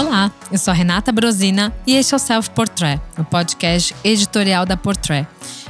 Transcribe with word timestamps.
Olá, 0.00 0.32
eu 0.50 0.56
sou 0.56 0.72
Renata 0.72 1.12
Brosina 1.12 1.70
e 1.86 1.94
este 1.94 2.14
é 2.14 2.16
o 2.16 2.18
Self 2.18 2.48
Portrait, 2.52 2.98
o 3.18 3.22
podcast 3.22 3.94
editorial 4.02 4.64
da 4.64 4.74
Portrait. 4.74 5.28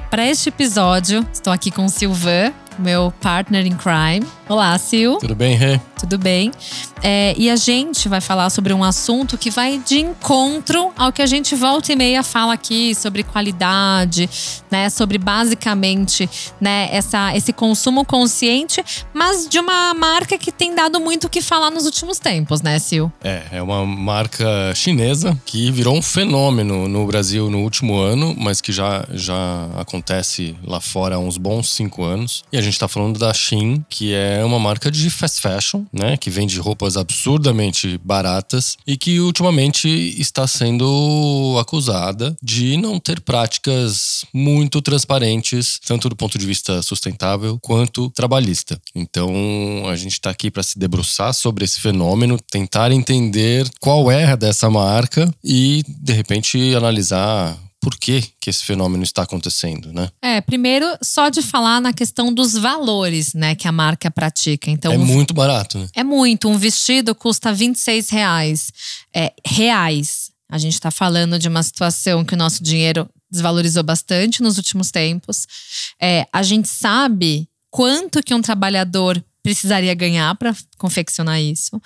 Para 0.09 0.25
este 0.25 0.51
episódio, 0.51 1.27
estou 1.33 1.53
aqui 1.53 1.69
com 1.69 1.85
o 1.85 1.89
Silvan, 1.89 2.53
meu 2.81 3.13
partner 3.21 3.67
in 3.67 3.77
crime. 3.77 4.27
Olá, 4.49 4.77
Sil. 4.79 5.19
Tudo 5.21 5.35
bem, 5.35 5.55
Rê? 5.55 5.81
Tudo 5.99 6.19
bem. 6.19 6.51
É, 7.03 7.35
e 7.37 7.49
a 7.49 7.57
gente 7.57 8.09
vai 8.09 8.21
falar 8.21 8.51
sobre 8.51 8.73
um 8.73 8.85
assunto 8.85 9.39
que 9.39 9.51
vai 9.51 9.79
de 9.79 10.01
encontro 10.01 10.91
ao 10.97 11.13
que 11.13 11.23
a 11.23 11.27
gente 11.27 11.55
volta 11.55 11.93
e 11.93 11.97
meia 11.97 12.23
fala 12.23 12.53
aqui 12.53 12.95
sobre 12.95 13.23
qualidade, 13.23 14.29
né? 14.71 14.91
Sobre 14.91 15.17
basicamente 15.19 16.29
né, 16.61 16.89
essa, 16.93 17.35
esse 17.35 17.53
consumo 17.53 18.05
consciente, 18.05 18.85
mas 19.15 19.49
de 19.49 19.59
uma 19.59 19.95
marca 19.95 20.37
que 20.37 20.53
tem 20.53 20.75
dado 20.75 21.01
muito 21.01 21.27
o 21.27 21.31
que 21.31 21.41
falar 21.41 21.71
nos 21.71 21.87
últimos 21.87 22.19
tempos, 22.19 22.61
né, 22.61 22.79
Sil? 22.79 23.11
É, 23.23 23.43
é 23.53 23.63
uma 23.63 23.85
marca 23.87 24.75
chinesa 24.75 25.37
que 25.47 25.71
virou 25.71 25.97
um 25.97 26.03
fenômeno 26.03 26.89
no 26.89 27.07
Brasil 27.07 27.51
no 27.51 27.59
último 27.59 27.99
ano, 27.99 28.35
mas 28.39 28.61
que 28.61 28.73
já, 28.73 29.07
já 29.13 29.69
acontece 29.77 30.57
lá 30.65 30.81
fora 30.81 31.17
há 31.17 31.19
uns 31.19 31.39
bons 31.39 31.71
cinco 31.71 32.05
anos. 32.05 32.45
E 32.53 32.59
a 32.59 32.61
gente 32.61 32.70
tá 32.79 32.89
falando 32.89 33.19
da 33.19 33.33
Shein, 33.33 33.85
que 33.89 34.15
é 34.15 34.45
uma 34.45 34.59
marca 34.59 34.91
de 34.91 35.09
fast 35.11 35.41
fashion, 35.41 35.85
né? 35.93 36.17
Que 36.17 36.31
vende 36.31 36.59
roupas 36.59 36.97
absurdamente 36.97 37.99
baratas 38.05 38.77
e 38.87 38.97
que 38.97 39.21
ultimamente 39.21 39.89
está 39.89 40.47
sendo 40.47 41.57
acusada 41.61 42.37
de 42.43 42.77
não 42.77 42.99
ter 42.99 43.21
práticas 43.21 44.25
muito 44.33 44.81
transparentes, 44.81 45.81
tanto 45.87 46.09
do 46.09 46.17
ponto 46.17 46.39
de 46.39 46.47
vista 46.47 46.83
sustentável 46.83 47.59
quanto 47.61 48.11
trabalhista. 48.11 48.81
Então, 48.95 49.31
a 49.89 49.97
gente 49.97 50.13
está 50.13 50.31
aqui 50.31 50.51
para 50.51 50.63
se 50.63 50.79
debruçar 50.79 51.33
sobre 51.35 51.65
esse 51.65 51.81
fenômeno, 51.81 52.39
tentar 52.51 52.93
entender 52.93 53.69
qual 53.81 54.11
é 54.11 54.37
dessa 54.37 54.71
marca 54.71 55.33
e, 55.43 55.83
de 55.87 56.13
repente, 56.13 56.75
analisar 56.75 57.57
por 57.81 57.97
que, 57.97 58.23
que 58.39 58.51
esse 58.51 58.65
fenômeno 58.65 59.03
está 59.03 59.23
acontecendo, 59.23 59.93
né? 59.93 60.11
É, 60.21 60.41
primeiro, 60.41 60.87
só 61.03 61.31
de 61.31 61.41
falar 61.41 61.81
na 61.81 61.93
questão 61.93 62.33
dos 62.33 62.53
valores, 62.53 63.33
né, 63.33 63.55
que 63.55 63.67
a 63.67 63.73
marca 63.73 64.11
pratica. 64.11 64.71
Então, 64.71 64.93
é 64.93 64.99
muito 64.99 65.33
barato, 65.33 65.79
né? 65.79 65.89
É 65.95 66.05
muito. 66.05 66.49
Um 66.49 66.59
vestido 66.59 67.15
custa 67.15 67.53
26 67.53 68.11
reais. 68.11 68.73
É, 69.15 69.33
reais. 69.45 70.31
A 70.49 70.59
gente 70.59 70.75
está 70.75 70.91
falando 70.91 71.39
de 71.39 71.49
uma 71.49 71.63
situação 71.63 72.25
que 72.25 72.35
o 72.35 72.37
nosso 72.37 72.63
dinheiro 72.63 73.09
desvalorizou 73.31 73.83
bastante 73.83 74.43
nos 74.43 74.59
últimos 74.59 74.91
tempos. 74.91 75.47
É, 76.01 76.27
a 76.33 76.43
gente 76.43 76.69
sabe 76.69 77.49
quanto 77.71 78.23
que 78.23 78.35
um 78.35 78.43
trabalhador 78.43 79.23
precisaria 79.43 79.95
ganhar 79.95 80.35
para 80.35 80.55
confeccionar 80.77 81.41
isso. 81.41 81.81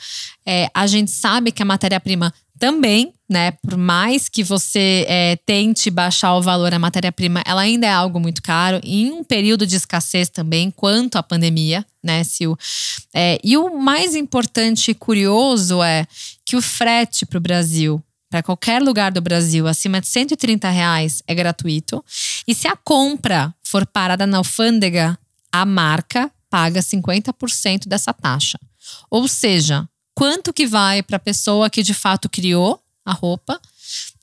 É, 0.44 0.68
a 0.74 0.86
gente 0.86 1.10
sabe 1.10 1.52
que 1.52 1.62
a 1.62 1.66
matéria-prima 1.66 2.32
também, 2.64 3.12
né? 3.28 3.50
Por 3.50 3.76
mais 3.76 4.26
que 4.26 4.42
você 4.42 5.04
é, 5.06 5.36
tente 5.44 5.90
baixar 5.90 6.34
o 6.34 6.40
valor 6.40 6.70
da 6.70 6.78
matéria-prima, 6.78 7.42
ela 7.44 7.60
ainda 7.60 7.86
é 7.86 7.90
algo 7.90 8.18
muito 8.18 8.42
caro. 8.42 8.80
Em 8.82 9.12
um 9.12 9.22
período 9.22 9.66
de 9.66 9.76
escassez 9.76 10.30
também, 10.30 10.70
quanto 10.70 11.16
à 11.16 11.22
pandemia, 11.22 11.84
né, 12.02 12.24
Sil? 12.24 12.56
É, 13.14 13.38
e 13.44 13.54
o 13.58 13.76
mais 13.76 14.14
importante 14.14 14.92
e 14.92 14.94
curioso 14.94 15.82
é 15.82 16.06
que 16.42 16.56
o 16.56 16.62
frete 16.62 17.26
para 17.26 17.36
o 17.36 17.40
Brasil, 17.40 18.02
para 18.30 18.42
qualquer 18.42 18.80
lugar 18.80 19.12
do 19.12 19.20
Brasil, 19.20 19.68
acima 19.68 20.00
de 20.00 20.06
130 20.06 20.70
reais, 20.70 21.22
é 21.26 21.34
gratuito. 21.34 22.02
E 22.48 22.54
se 22.54 22.66
a 22.66 22.74
compra 22.74 23.54
for 23.62 23.84
parada 23.84 24.26
na 24.26 24.38
alfândega, 24.38 25.18
a 25.52 25.66
marca 25.66 26.32
paga 26.48 26.80
50% 26.80 27.86
dessa 27.86 28.14
taxa. 28.14 28.58
Ou 29.10 29.28
seja, 29.28 29.86
quanto 30.14 30.52
que 30.52 30.66
vai 30.66 31.02
para 31.02 31.16
a 31.16 31.20
pessoa 31.20 31.68
que 31.68 31.82
de 31.82 31.94
fato 31.94 32.28
criou 32.28 32.80
a 33.04 33.12
roupa, 33.12 33.60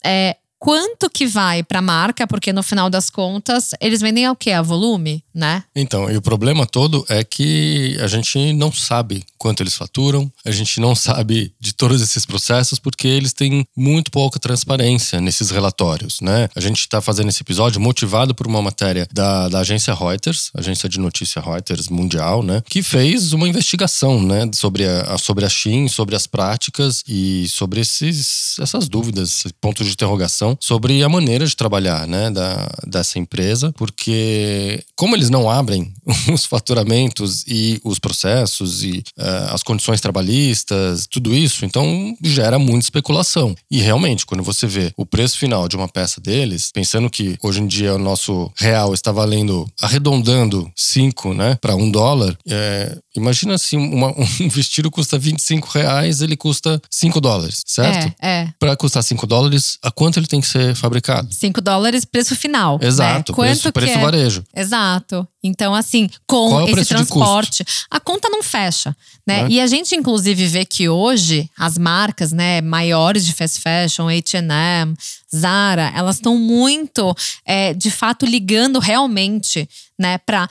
é, 0.04 0.38
quanto 0.62 1.10
que 1.10 1.26
vai 1.26 1.64
para 1.64 1.80
a 1.80 1.82
marca, 1.82 2.28
porque 2.28 2.54
no 2.54 2.62
final 2.62 2.88
das 2.88 3.10
contas 3.10 3.72
eles 3.82 4.00
vendem 4.00 4.30
o 4.30 4.36
que? 4.36 4.52
A 4.52 4.62
volume, 4.62 5.24
né? 5.34 5.64
Então, 5.76 6.10
e 6.10 6.16
o 6.16 6.22
problema 6.22 6.68
todo 6.68 7.04
é 7.10 7.24
que 7.24 7.98
a 8.00 8.06
gente 8.06 8.54
não 8.54 8.72
sabe 8.72 9.26
quanto 9.40 9.64
eles 9.64 9.74
faturam, 9.74 10.32
a 10.46 10.52
gente 10.52 10.80
não 10.80 10.94
sabe 10.94 11.52
de 11.60 11.74
todos 11.74 12.00
esses 12.00 12.28
processos 12.28 12.78
porque 12.78 13.08
eles 13.08 13.34
têm 13.34 13.66
muito 13.76 14.12
pouca 14.12 14.40
transparência 14.40 15.20
nesses 15.20 15.50
relatórios, 15.50 16.22
né? 16.22 16.48
A 16.56 16.60
gente 16.60 16.82
está 16.82 17.02
fazendo 17.02 17.30
esse 17.30 17.42
episódio 17.42 17.82
motivado 17.82 18.36
por 18.36 18.46
uma 18.46 18.62
matéria 18.62 19.08
da, 19.12 19.50
da 19.50 19.62
agência 19.62 19.96
Reuters, 19.96 20.52
agência 20.54 20.88
de 20.88 21.00
notícia 21.00 21.42
Reuters 21.42 21.90
mundial, 21.90 22.44
né? 22.44 22.62
Que 22.70 22.84
fez 22.84 23.34
uma 23.34 23.50
investigação, 23.50 24.22
né? 24.22 24.48
Sobre 24.54 24.86
a, 24.86 25.18
sobre 25.18 25.44
a 25.44 25.50
Shein, 25.50 25.88
sobre 25.88 26.16
as 26.16 26.28
práticas 26.28 27.04
e 27.08 27.48
sobre 27.50 27.82
esses, 27.82 28.60
essas 28.60 28.88
dúvidas, 28.88 29.44
pontos 29.60 29.88
de 29.88 29.94
interrogação 29.94 30.51
sobre 30.60 31.04
a 31.04 31.10
maneira 31.10 31.46
de 31.46 31.56
trabalhar 31.56 32.08
né, 32.08 32.30
da, 32.30 32.70
dessa 32.88 33.20
empresa, 33.20 33.74
porque 33.78 34.84
como 34.96 35.16
eles 35.16 35.30
não 35.30 35.50
abrem 35.50 35.94
os 36.34 36.46
faturamentos 36.46 37.44
e 37.48 37.80
os 37.84 38.00
processos 38.00 38.84
e 38.84 39.04
uh, 39.18 39.54
as 39.54 39.64
condições 39.64 40.02
trabalhistas, 40.02 41.08
tudo 41.08 41.34
isso, 41.34 41.66
então 41.66 42.16
gera 42.22 42.60
muita 42.60 42.86
especulação. 42.86 43.56
E 43.70 43.80
realmente, 43.80 44.26
quando 44.26 44.44
você 44.44 44.68
vê 44.68 44.92
o 44.98 45.06
preço 45.06 45.38
final 45.38 45.68
de 45.68 45.76
uma 45.76 45.88
peça 45.88 46.20
deles, 46.20 46.72
pensando 46.74 47.10
que 47.10 47.38
hoje 47.42 47.62
em 47.62 47.68
dia 47.68 47.96
o 47.96 48.00
nosso 48.00 48.52
real 48.56 48.94
está 48.94 49.12
valendo, 49.12 49.68
arredondando 49.82 50.72
5 50.76 51.34
né, 51.34 51.58
para 51.62 51.76
um 51.76 51.90
dólar, 51.90 52.38
é, 52.48 52.98
imagina 53.16 53.56
assim, 53.56 53.78
uma, 53.78 54.14
um 54.42 54.50
vestido 54.50 54.90
custa 54.92 55.18
25 55.18 55.70
reais, 55.70 56.22
ele 56.22 56.36
custa 56.36 56.82
5 56.90 57.22
dólares, 57.22 57.62
certo? 57.66 58.14
É, 58.22 58.42
é. 58.42 58.54
Para 58.60 58.76
custar 58.76 59.04
5 59.04 59.26
dólares, 59.28 59.78
a 59.82 59.92
quanto 59.92 60.20
ele 60.20 60.28
tem 60.28 60.41
que 60.42 60.48
ser 60.48 60.76
fabricado. 60.76 61.34
5 61.34 61.62
dólares, 61.62 62.04
preço 62.04 62.36
final. 62.36 62.78
Né? 62.80 62.88
Exato, 62.88 63.32
né? 63.32 63.36
Quanto 63.36 63.72
preço, 63.72 63.72
preço 63.72 63.98
é? 63.98 64.02
varejo. 64.02 64.44
Exato. 64.56 65.28
Então, 65.44 65.74
assim, 65.74 66.10
com 66.28 66.62
é 66.62 66.72
esse 66.72 66.86
transporte, 66.86 67.64
a 67.90 68.00
conta 68.00 68.30
não 68.30 68.44
fecha. 68.44 68.96
Né? 69.26 69.42
É. 69.42 69.48
E 69.50 69.62
a 69.62 69.68
gente, 69.68 69.96
inclusive, 69.96 70.48
vê 70.48 70.66
que 70.66 70.90
hoje 70.90 71.50
as 71.58 71.78
marcas 71.78 72.32
né, 72.32 72.62
maiores 72.62 73.26
de 73.26 73.34
fast 73.34 73.60
fashion, 73.60 74.08
HM, 74.08 74.94
Zara, 75.36 75.92
elas 75.96 76.18
estão 76.18 76.38
muito, 76.38 77.16
é, 77.46 77.74
de 77.74 77.90
fato, 77.90 78.26
ligando 78.26 78.80
realmente 78.80 79.68
né, 79.98 80.18
para 80.18 80.48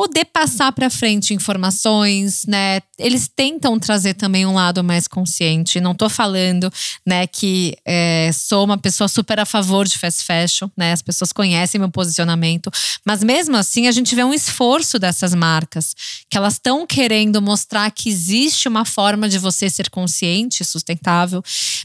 poder 0.00 0.24
passar 0.24 0.72
para 0.72 0.88
frente 0.88 1.34
informações, 1.34 2.46
né? 2.46 2.80
Eles 2.98 3.28
tentam 3.28 3.78
trazer 3.78 4.14
também 4.14 4.46
um 4.46 4.54
lado 4.54 4.82
mais 4.82 5.06
consciente. 5.06 5.78
Não 5.78 5.94
tô 5.94 6.08
falando, 6.08 6.72
né, 7.06 7.26
que 7.26 7.76
é, 7.84 8.30
sou 8.32 8.64
uma 8.64 8.78
pessoa 8.78 9.08
super 9.08 9.38
a 9.38 9.44
favor 9.44 9.86
de 9.86 9.98
fast 9.98 10.24
fashion, 10.24 10.70
né? 10.74 10.92
As 10.92 11.02
pessoas 11.02 11.34
conhecem 11.34 11.78
meu 11.78 11.90
posicionamento, 11.90 12.70
mas 13.04 13.22
mesmo 13.22 13.58
assim 13.58 13.88
a 13.88 13.92
gente 13.92 14.14
vê 14.14 14.24
um 14.24 14.32
esforço 14.32 14.98
dessas 14.98 15.34
marcas 15.34 15.94
que 16.30 16.38
elas 16.38 16.54
estão 16.54 16.86
querendo 16.86 17.42
mostrar 17.42 17.90
que 17.90 18.08
existe 18.08 18.68
uma 18.68 18.86
forma 18.86 19.28
de 19.28 19.38
você 19.38 19.68
ser 19.68 19.90
consciente, 19.90 20.64
sustentável. 20.64 21.42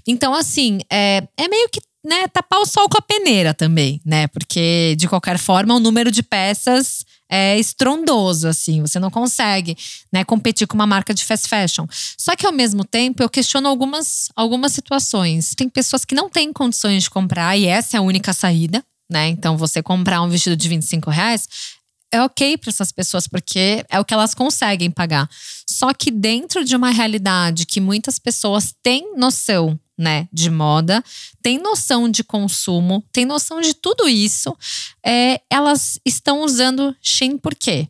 Então, 0.08 0.34
assim, 0.34 0.80
é, 0.90 1.22
é 1.36 1.50
meio 1.50 1.68
que 1.68 1.82
né, 2.02 2.28
tapar 2.28 2.62
o 2.62 2.66
sol 2.66 2.88
com 2.88 2.98
a 2.98 3.02
peneira 3.02 3.54
também, 3.54 4.00
né? 4.06 4.28
Porque, 4.28 4.96
de 4.98 5.10
qualquer 5.10 5.38
forma, 5.38 5.76
o 5.76 5.80
número 5.82 6.10
de 6.12 6.24
peças 6.24 7.04
é 7.30 7.58
estrondoso, 7.60 8.48
assim. 8.48 8.82
Você 8.82 9.00
não 9.00 9.10
consegue, 9.10 9.78
né, 10.12 10.24
competir 10.24 10.68
com 10.68 10.76
uma 10.76 10.88
marca 10.88 11.14
de 11.14 11.24
fast 11.24 11.48
fashion. 11.48 11.86
Só 12.18 12.36
que, 12.36 12.46
ao 12.46 12.52
mesmo 12.52 12.84
tempo, 12.84 13.24
eu 13.24 13.30
questiono 13.30 13.68
algumas, 13.68 14.30
algumas 14.36 14.74
situações. 14.74 15.54
Tem 15.56 15.68
pessoas 15.70 16.06
que 16.06 16.16
não 16.16 16.30
têm 16.30 16.54
condições 16.54 17.04
de 17.04 17.10
comprar 17.10 17.58
e 17.58 17.66
essa 17.66 17.98
é 17.98 18.00
a 18.00 18.04
única 18.04 18.34
saída, 18.34 18.84
né? 19.10 19.28
Então, 19.30 19.58
você 19.58 19.82
comprar 19.82 20.22
um 20.22 20.30
vestido 20.30 20.56
de 20.56 20.70
25 20.70 21.10
reais 21.10 21.48
é 22.16 22.22
ok 22.22 22.58
para 22.58 22.70
essas 22.70 22.92
pessoas, 22.92 23.28
porque 23.28 23.86
é 23.90 24.00
o 24.00 24.06
que 24.06 24.14
elas 24.14 24.34
conseguem 24.34 24.90
pagar. 24.90 25.30
Só 25.68 25.94
que 25.94 26.10
dentro 26.12 26.64
de 26.64 26.76
uma 26.76 26.90
realidade 26.90 27.66
que 27.66 27.82
muitas 27.82 28.18
pessoas 28.18 28.74
têm 28.82 29.16
noção 29.18 29.80
né, 29.98 30.28
de 30.32 30.50
moda, 30.50 31.04
tem 31.42 31.58
noção 31.58 32.10
de 32.10 32.24
consumo, 32.24 33.04
tem 33.12 33.26
noção 33.26 33.62
de 33.62 33.74
tudo 33.74 34.08
isso, 34.08 34.56
é, 35.06 35.40
elas 35.50 36.00
estão 36.06 36.44
usando 36.44 36.96
Shein 37.02 37.38
por 37.38 37.56
quê? 37.56 37.88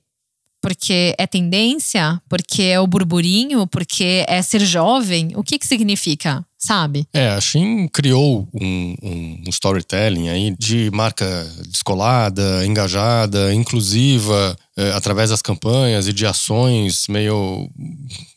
Porque 0.62 1.16
é 1.18 1.28
tendência? 1.28 2.20
Porque 2.28 2.64
é 2.64 2.80
o 2.80 2.88
burburinho? 2.88 3.68
Porque 3.68 4.26
é 4.28 4.42
ser 4.42 4.62
jovem? 4.62 5.32
O 5.36 5.44
que 5.44 5.60
que 5.60 5.68
significa? 5.68 6.44
Sabe? 6.66 7.08
É, 7.14 7.30
a 7.30 7.40
Shein 7.40 7.88
criou 7.88 8.48
um, 8.54 8.96
um, 9.04 9.44
um, 9.46 9.50
storytelling 9.50 10.30
aí 10.30 10.56
de 10.58 10.90
marca 10.92 11.26
descolada, 11.70 12.66
engajada, 12.66 13.54
inclusiva, 13.54 14.58
é, 14.76 14.92
através 14.94 15.30
das 15.30 15.44
campanhas 15.44 16.08
e 16.08 16.14
de 16.14 16.26
ações 16.26 17.08
meio, 17.08 17.70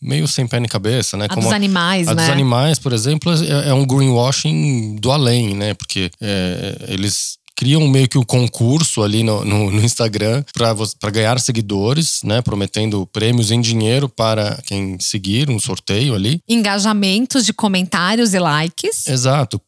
meio 0.00 0.28
sem 0.28 0.46
pé 0.46 0.60
nem 0.60 0.68
cabeça, 0.68 1.16
né? 1.16 1.24
A 1.24 1.28
Como 1.28 1.46
dos 1.46 1.52
animais, 1.52 2.06
a, 2.06 2.14
né? 2.14 2.22
A 2.22 2.26
dos 2.26 2.32
animais, 2.34 2.78
por 2.78 2.92
exemplo, 2.92 3.32
é, 3.32 3.70
é, 3.70 3.74
um 3.74 3.86
greenwashing 3.86 4.96
do 4.96 5.10
além, 5.10 5.54
né? 5.54 5.72
Porque 5.72 6.10
é, 6.20 6.76
eles 6.88 7.38
criam 7.58 7.88
meio 7.88 8.08
que 8.08 8.16
um 8.16 8.22
concurso 8.22 9.02
ali 9.02 9.24
no, 9.24 9.44
no, 9.44 9.68
no 9.72 9.80
Instagram 9.84 10.44
para 10.54 11.10
ganhar 11.10 11.40
seguidores, 11.40 12.20
né? 12.22 12.40
Prometendo 12.40 13.04
prêmios 13.12 13.50
em 13.50 13.60
dinheiro 13.60 14.08
para 14.08 14.62
quem 14.64 14.96
seguir 15.00 15.50
um 15.50 15.58
sorteio 15.58 16.14
ali. 16.14 16.40
Engajamentos 16.48 17.44
de 17.44 17.52
comentários 17.52 18.32
e 18.32 18.38
likes. 18.38 19.08
Exato. 19.08 19.60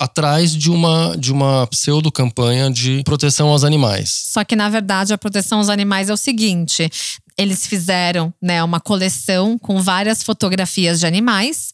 Atrás 0.00 0.52
de 0.52 0.68
uma, 0.68 1.16
de 1.16 1.32
uma 1.32 1.64
pseudo-campanha 1.68 2.72
de 2.72 3.04
proteção 3.04 3.50
aos 3.50 3.62
animais. 3.62 4.24
Só 4.32 4.42
que, 4.42 4.56
na 4.56 4.68
verdade, 4.68 5.12
a 5.12 5.18
proteção 5.18 5.58
aos 5.58 5.68
animais 5.68 6.10
é 6.10 6.12
o 6.12 6.16
seguinte: 6.16 6.90
eles 7.38 7.66
fizeram 7.66 8.34
né, 8.42 8.62
uma 8.64 8.80
coleção 8.80 9.56
com 9.56 9.80
várias 9.80 10.22
fotografias 10.24 10.98
de 10.98 11.06
animais. 11.06 11.72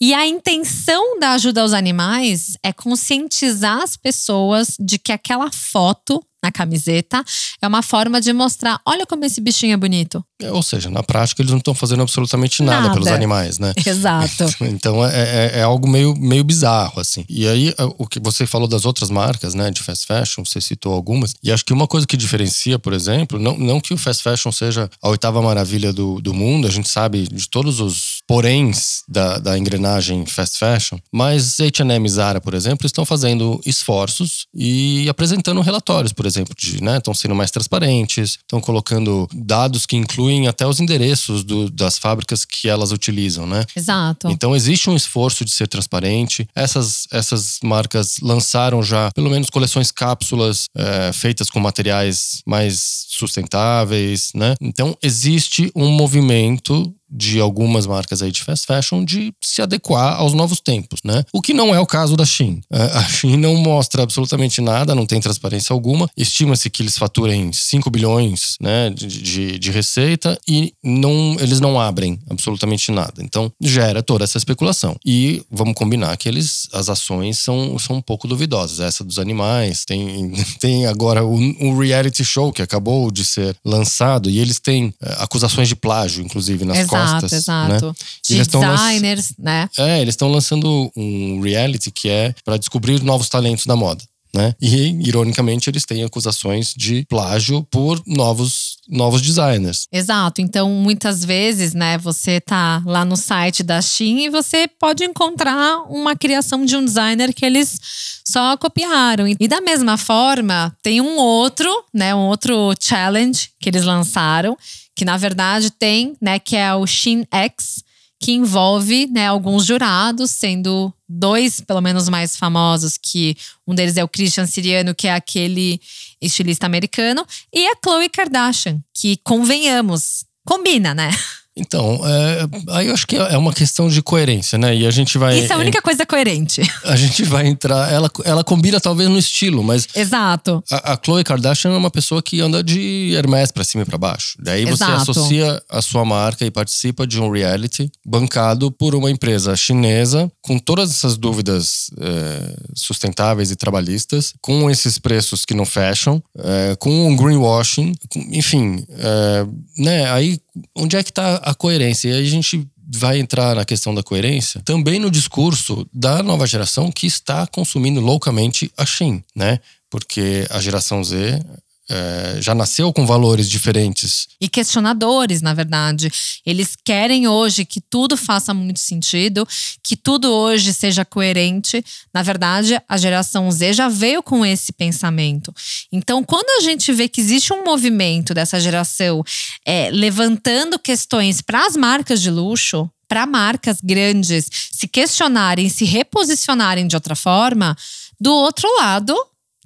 E 0.00 0.12
a 0.12 0.26
intenção 0.26 1.18
da 1.18 1.32
ajuda 1.32 1.62
aos 1.62 1.72
animais 1.72 2.58
é 2.62 2.72
conscientizar 2.72 3.80
as 3.80 3.96
pessoas 3.96 4.76
de 4.78 4.98
que 4.98 5.12
aquela 5.12 5.50
foto 5.52 6.20
na 6.44 6.52
camiseta 6.52 7.24
é 7.60 7.66
uma 7.66 7.82
forma 7.82 8.20
de 8.20 8.32
mostrar: 8.32 8.78
olha 8.86 9.06
como 9.06 9.24
esse 9.24 9.40
bichinho 9.40 9.72
é 9.72 9.76
bonito. 9.76 10.22
É, 10.40 10.52
ou 10.52 10.62
seja, 10.62 10.90
na 10.90 11.02
prática 11.02 11.40
eles 11.40 11.50
não 11.50 11.58
estão 11.58 11.74
fazendo 11.74 12.02
absolutamente 12.02 12.62
nada, 12.62 12.82
nada, 12.82 12.94
pelos 12.94 13.08
animais, 13.08 13.58
né? 13.58 13.72
Exato. 13.84 14.44
então 14.60 15.04
é, 15.04 15.10
é, 15.14 15.58
é, 15.60 15.62
algo 15.62 15.88
meio, 15.88 16.14
meio 16.14 16.44
bizarro, 16.44 17.00
assim. 17.00 17.24
E 17.28 17.48
aí, 17.48 17.74
é, 17.78 17.84
o 17.96 18.06
que 18.06 18.20
você 18.20 18.46
falou 18.46 18.68
das 18.68 18.84
outras 18.84 19.10
marcas, 19.10 19.54
né, 19.54 19.70
de 19.70 19.82
fast 19.82 20.06
fashion, 20.06 20.44
você 20.44 20.60
citou 20.60 20.92
algumas. 20.92 21.34
E 21.42 21.50
acho 21.50 21.64
que 21.64 21.72
uma 21.72 21.86
coisa 21.86 22.06
que 22.06 22.16
diferencia, 22.16 22.78
por 22.78 22.92
exemplo, 22.92 23.38
não, 23.38 23.56
não 23.56 23.80
que 23.80 23.94
o 23.94 23.96
fast 23.96 24.22
fashion 24.22 24.52
seja 24.52 24.90
a 25.02 25.08
oitava 25.08 25.40
maravilha 25.40 25.92
do, 25.92 26.20
do 26.20 26.34
mundo, 26.34 26.66
a 26.66 26.70
gente 26.70 26.88
sabe 26.88 27.26
de 27.26 27.48
todos 27.48 27.80
os 27.80 28.13
poréns 28.26 29.02
da, 29.08 29.38
da 29.38 29.58
engrenagem 29.58 30.24
fast 30.26 30.58
fashion, 30.58 30.98
mas 31.12 31.60
H&M 31.60 32.06
e 32.06 32.10
Zara, 32.10 32.40
por 32.40 32.54
exemplo, 32.54 32.86
estão 32.86 33.04
fazendo 33.04 33.60
esforços 33.66 34.46
e 34.54 35.08
apresentando 35.08 35.60
relatórios, 35.60 36.12
por 36.12 36.26
exemplo, 36.26 36.54
de, 36.56 36.82
né, 36.82 36.98
estão 36.98 37.14
sendo 37.14 37.34
mais 37.34 37.50
transparentes, 37.50 38.38
estão 38.40 38.60
colocando 38.60 39.28
dados 39.32 39.86
que 39.86 39.96
incluem 39.96 40.48
até 40.48 40.66
os 40.66 40.80
endereços 40.80 41.44
do, 41.44 41.70
das 41.70 41.98
fábricas 41.98 42.44
que 42.44 42.68
elas 42.68 42.92
utilizam, 42.92 43.46
né? 43.46 43.64
Exato. 43.76 44.28
Então 44.30 44.54
existe 44.54 44.88
um 44.88 44.96
esforço 44.96 45.44
de 45.44 45.50
ser 45.50 45.68
transparente. 45.68 46.48
Essas, 46.54 47.06
essas 47.12 47.58
marcas 47.62 48.16
lançaram 48.22 48.82
já 48.82 49.10
pelo 49.12 49.30
menos 49.30 49.50
coleções 49.50 49.90
cápsulas 49.90 50.64
é, 50.76 51.12
feitas 51.12 51.50
com 51.50 51.60
materiais 51.60 52.42
mais 52.46 53.04
sustentáveis, 53.08 54.30
né? 54.34 54.54
Então 54.60 54.96
existe 55.02 55.70
um 55.74 55.90
movimento 55.90 56.94
de 57.14 57.38
algumas 57.38 57.86
marcas 57.86 58.20
aí 58.20 58.32
de 58.32 58.42
fast 58.42 58.66
fashion 58.66 59.04
de 59.04 59.32
se 59.40 59.62
adequar 59.62 60.16
aos 60.16 60.34
novos 60.34 60.60
tempos, 60.60 61.00
né? 61.04 61.22
O 61.32 61.40
que 61.40 61.54
não 61.54 61.72
é 61.72 61.78
o 61.78 61.86
caso 61.86 62.16
da 62.16 62.24
Shein. 62.24 62.60
É, 62.72 62.82
a 62.82 63.04
Shein 63.04 63.36
não 63.36 63.54
mostra 63.56 64.02
absolutamente 64.02 64.60
nada, 64.60 64.94
não 64.94 65.06
tem 65.06 65.20
transparência 65.20 65.72
alguma. 65.72 66.10
Estima-se 66.16 66.68
que 66.68 66.82
eles 66.82 66.98
faturem 66.98 67.52
5 67.52 67.88
bilhões 67.88 68.56
né, 68.60 68.90
de, 68.90 69.06
de, 69.06 69.58
de, 69.58 69.70
receita 69.70 70.38
e 70.48 70.72
não, 70.82 71.36
eles 71.38 71.60
não 71.60 71.80
abrem 71.80 72.18
absolutamente 72.28 72.90
nada. 72.90 73.22
Então 73.22 73.52
gera 73.60 74.02
toda 74.02 74.24
essa 74.24 74.38
especulação. 74.38 74.96
E 75.06 75.42
vamos 75.50 75.74
combinar 75.74 76.16
que 76.16 76.28
eles, 76.28 76.68
as 76.72 76.88
ações 76.88 77.38
são, 77.38 77.78
são 77.78 77.96
um 77.96 78.02
pouco 78.02 78.26
duvidosas. 78.26 78.80
Essa 78.80 79.04
dos 79.04 79.18
animais, 79.18 79.84
tem, 79.84 80.32
tem 80.58 80.86
agora 80.86 81.24
um, 81.24 81.78
reality 81.78 82.24
show 82.24 82.52
que 82.52 82.62
acabou 82.62 83.10
de 83.10 83.24
ser 83.24 83.56
lançado 83.64 84.28
e 84.28 84.38
eles 84.38 84.58
têm 84.58 84.92
é, 85.00 85.16
acusações 85.18 85.68
de 85.68 85.76
plágio, 85.76 86.24
inclusive, 86.24 86.64
nas 86.64 86.78
Exato 86.78 87.03
costas. 87.12 87.32
Exato, 87.32 87.86
né? 87.86 87.92
De 88.24 88.44
designers, 88.44 89.34
né? 89.38 89.68
É, 89.78 90.00
eles 90.00 90.14
estão 90.14 90.30
lançando 90.30 90.90
um 90.96 91.40
reality 91.40 91.90
que 91.90 92.08
é 92.08 92.34
para 92.44 92.56
descobrir 92.56 93.02
novos 93.02 93.28
talentos 93.28 93.66
da 93.66 93.76
moda. 93.76 94.02
Né? 94.34 94.52
E, 94.60 94.90
ironicamente, 95.06 95.70
eles 95.70 95.84
têm 95.84 96.02
acusações 96.02 96.74
de 96.76 97.06
plágio 97.08 97.62
por 97.70 98.02
novos 98.04 98.74
novos 98.88 99.22
designers. 99.22 99.86
Exato. 99.92 100.40
Então, 100.40 100.68
muitas 100.70 101.24
vezes, 101.24 101.72
né, 101.72 101.96
você 101.96 102.40
tá 102.40 102.82
lá 102.84 103.04
no 103.04 103.16
site 103.16 103.62
da 103.62 103.80
Shein 103.80 104.24
e 104.26 104.28
você 104.28 104.68
pode 104.68 105.04
encontrar 105.04 105.84
uma 105.88 106.14
criação 106.14 106.64
de 106.64 106.76
um 106.76 106.84
designer 106.84 107.32
que 107.32 107.46
eles 107.46 107.78
só 108.26 108.56
copiaram. 108.56 109.26
E 109.28 109.48
da 109.48 109.60
mesma 109.60 109.96
forma, 109.96 110.76
tem 110.82 111.00
um 111.00 111.16
outro, 111.16 111.70
né, 111.94 112.14
um 112.14 112.26
outro 112.26 112.74
challenge 112.80 113.50
que 113.60 113.68
eles 113.70 113.84
lançaram, 113.84 114.56
que 114.94 115.04
na 115.04 115.16
verdade 115.16 115.70
tem, 115.70 116.16
né, 116.20 116.38
que 116.38 116.56
é 116.56 116.74
o 116.74 116.86
Shin 116.86 117.26
X, 117.30 117.82
que 118.20 118.32
envolve, 118.32 119.06
né, 119.08 119.26
alguns 119.26 119.66
jurados, 119.66 120.30
sendo 120.30 120.92
dois, 121.08 121.60
pelo 121.60 121.80
menos 121.80 122.08
mais 122.08 122.36
famosos, 122.36 122.96
que 122.96 123.36
um 123.66 123.74
deles 123.74 123.96
é 123.96 124.04
o 124.04 124.08
Christian 124.08 124.46
Siriano, 124.46 124.94
que 124.94 125.06
é 125.06 125.14
aquele 125.14 125.80
estilista 126.20 126.64
americano, 126.64 127.26
e 127.52 127.66
a 127.66 127.76
Khloe 127.76 128.08
Kardashian, 128.08 128.80
que 128.94 129.18
convenhamos, 129.18 130.24
combina, 130.44 130.94
né? 130.94 131.10
Então, 131.56 132.00
é, 132.04 132.48
aí 132.70 132.88
eu 132.88 132.94
acho 132.94 133.06
que 133.06 133.16
é 133.16 133.38
uma 133.38 133.52
questão 133.52 133.88
de 133.88 134.02
coerência, 134.02 134.58
né? 134.58 134.74
E 134.74 134.86
a 134.86 134.90
gente 134.90 135.16
vai. 135.16 135.38
Isso 135.38 135.52
é 135.52 135.56
a 135.56 135.58
única 135.58 135.80
coisa 135.80 136.04
coerente. 136.04 136.62
A 136.84 136.96
gente 136.96 137.22
vai 137.24 137.46
entrar. 137.46 137.92
Ela, 137.92 138.10
ela 138.24 138.44
combina 138.44 138.80
talvez 138.80 139.08
no 139.08 139.18
estilo, 139.18 139.62
mas. 139.62 139.88
Exato. 139.94 140.62
A, 140.70 140.92
a 140.92 141.00
Chloe 141.02 141.24
Kardashian 141.24 141.72
é 141.72 141.76
uma 141.76 141.90
pessoa 141.90 142.22
que 142.22 142.40
anda 142.40 142.62
de 142.62 143.12
Hermès 143.14 143.50
pra 143.50 143.64
cima 143.64 143.82
e 143.82 143.86
pra 143.86 143.96
baixo. 143.96 144.36
Daí 144.40 144.64
você 144.64 144.84
Exato. 144.84 145.10
associa 145.10 145.62
a 145.68 145.80
sua 145.80 146.04
marca 146.04 146.44
e 146.44 146.50
participa 146.50 147.06
de 147.06 147.20
um 147.20 147.30
reality 147.30 147.90
bancado 148.04 148.70
por 148.70 148.94
uma 148.94 149.10
empresa 149.10 149.56
chinesa, 149.56 150.30
com 150.42 150.58
todas 150.58 150.90
essas 150.90 151.16
dúvidas 151.16 151.90
é, 151.98 152.56
sustentáveis 152.74 153.50
e 153.50 153.56
trabalhistas, 153.56 154.34
com 154.40 154.70
esses 154.70 154.98
preços 154.98 155.44
que 155.44 155.54
não 155.54 155.64
fecham, 155.64 156.22
é, 156.38 156.76
com 156.76 157.08
um 157.08 157.16
greenwashing, 157.16 157.94
com, 158.10 158.20
enfim. 158.30 158.84
É, 158.90 159.46
né? 159.78 160.10
Aí 160.10 160.38
onde 160.74 160.96
é 160.96 161.02
que 161.02 161.10
está 161.10 161.36
a 161.36 161.54
coerência? 161.54 162.08
E 162.08 162.12
aí 162.12 162.26
a 162.26 162.30
gente 162.30 162.66
vai 162.92 163.18
entrar 163.18 163.56
na 163.56 163.64
questão 163.64 163.94
da 163.94 164.02
coerência 164.02 164.60
também 164.64 164.98
no 164.98 165.10
discurso 165.10 165.86
da 165.92 166.22
nova 166.22 166.46
geração 166.46 166.92
que 166.92 167.06
está 167.06 167.46
consumindo 167.46 168.00
loucamente 168.00 168.70
a 168.76 168.84
Shein, 168.84 169.24
né? 169.34 169.58
Porque 169.88 170.46
a 170.50 170.60
geração 170.60 171.02
Z 171.02 171.40
é, 171.88 172.38
já 172.40 172.54
nasceu 172.54 172.92
com 172.92 173.06
valores 173.06 173.48
diferentes. 173.48 174.26
E 174.40 174.48
questionadores, 174.48 175.42
na 175.42 175.52
verdade. 175.52 176.10
Eles 176.44 176.76
querem 176.82 177.28
hoje 177.28 177.64
que 177.64 177.80
tudo 177.80 178.16
faça 178.16 178.54
muito 178.54 178.80
sentido, 178.80 179.46
que 179.82 179.96
tudo 179.96 180.32
hoje 180.32 180.72
seja 180.72 181.04
coerente. 181.04 181.84
Na 182.12 182.22
verdade, 182.22 182.80
a 182.88 182.96
geração 182.96 183.50
Z 183.50 183.74
já 183.74 183.88
veio 183.88 184.22
com 184.22 184.44
esse 184.44 184.72
pensamento. 184.72 185.54
Então, 185.92 186.24
quando 186.24 186.48
a 186.58 186.62
gente 186.62 186.92
vê 186.92 187.08
que 187.08 187.20
existe 187.20 187.52
um 187.52 187.64
movimento 187.64 188.32
dessa 188.32 188.58
geração 188.58 189.22
é, 189.64 189.90
levantando 189.90 190.78
questões 190.78 191.40
para 191.42 191.66
as 191.66 191.76
marcas 191.76 192.22
de 192.22 192.30
luxo, 192.30 192.90
para 193.06 193.26
marcas 193.26 193.78
grandes 193.82 194.48
se 194.72 194.88
questionarem, 194.88 195.68
se 195.68 195.84
reposicionarem 195.84 196.86
de 196.86 196.96
outra 196.96 197.14
forma, 197.14 197.76
do 198.18 198.32
outro 198.32 198.68
lado, 198.78 199.14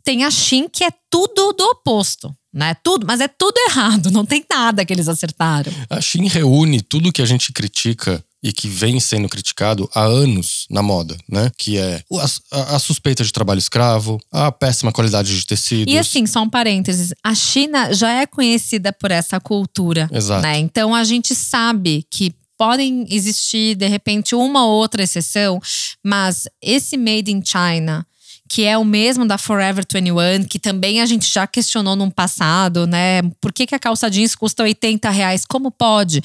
tem 0.09 0.25
a 0.25 0.31
Shin, 0.31 0.71
que 0.73 0.85
é 0.85 0.91
tudo 1.11 1.53
do 1.53 1.65
oposto. 1.65 2.35
Né? 2.51 2.75
Tudo, 2.83 3.07
mas 3.07 3.21
é 3.21 3.29
tudo 3.29 3.59
errado, 3.69 4.11
não 4.11 4.25
tem 4.25 4.43
nada 4.51 4.83
que 4.83 4.91
eles 4.91 5.07
acertaram. 5.07 5.71
A 5.91 6.01
Shin 6.01 6.27
reúne 6.27 6.81
tudo 6.81 7.13
que 7.13 7.21
a 7.21 7.27
gente 7.27 7.53
critica 7.53 8.25
e 8.43 8.51
que 8.51 8.67
vem 8.67 8.99
sendo 9.01 9.29
criticado 9.29 9.87
há 9.95 10.05
anos 10.05 10.65
na 10.71 10.83
moda, 10.83 11.15
né? 11.29 11.51
Que 11.59 11.77
é 11.77 12.03
a, 12.51 12.77
a, 12.77 12.79
suspeita 12.79 13.23
de 13.23 13.31
trabalho 13.31 13.59
escravo, 13.59 14.19
a 14.33 14.51
péssima 14.51 14.93
qualidade 14.93 15.39
de 15.39 15.45
tecidos. 15.45 15.93
E 15.93 15.99
assim, 15.99 16.25
só 16.25 16.41
um 16.41 16.49
parênteses, 16.49 17.13
a 17.23 17.35
China 17.35 17.93
já 17.93 18.11
é 18.11 18.25
conhecida 18.25 18.95
por 18.95 19.11
essa 19.11 19.39
cultura. 19.39 20.09
Exato. 20.11 20.41
Né? 20.41 20.59
Então 20.59 20.95
a 20.95 21.05
gente 21.05 21.35
sabe 21.35 22.07
que 22.11 22.35
podem 22.57 23.07
existir, 23.11 23.75
de 23.75 23.87
repente, 23.87 24.35
uma 24.35 24.65
ou 24.65 24.73
outra 24.73 25.03
exceção, 25.03 25.61
mas 26.03 26.49
esse 26.63 26.97
Made 26.97 27.31
in 27.31 27.43
China 27.45 28.07
que 28.49 28.65
é 28.65 28.79
o 28.79 28.85
mesmo 28.85 29.27
da 29.27 29.37
Forever 29.37 29.85
21, 29.89 30.45
que 30.45 30.59
também 30.59 31.01
a 31.01 31.07
gente 31.07 31.33
já 31.33 31.47
questionou 31.47 31.95
no 31.95 32.11
passado, 32.11 32.87
né? 32.87 33.23
Por 33.41 33.53
que, 33.53 33.67
que 33.67 33.75
a 33.75 33.79
calça 33.79 34.11
jeans 34.11 34.35
custa 34.35 34.63
80 34.63 35.11
reais? 35.11 35.45
Como 35.45 35.71
pode? 35.71 36.23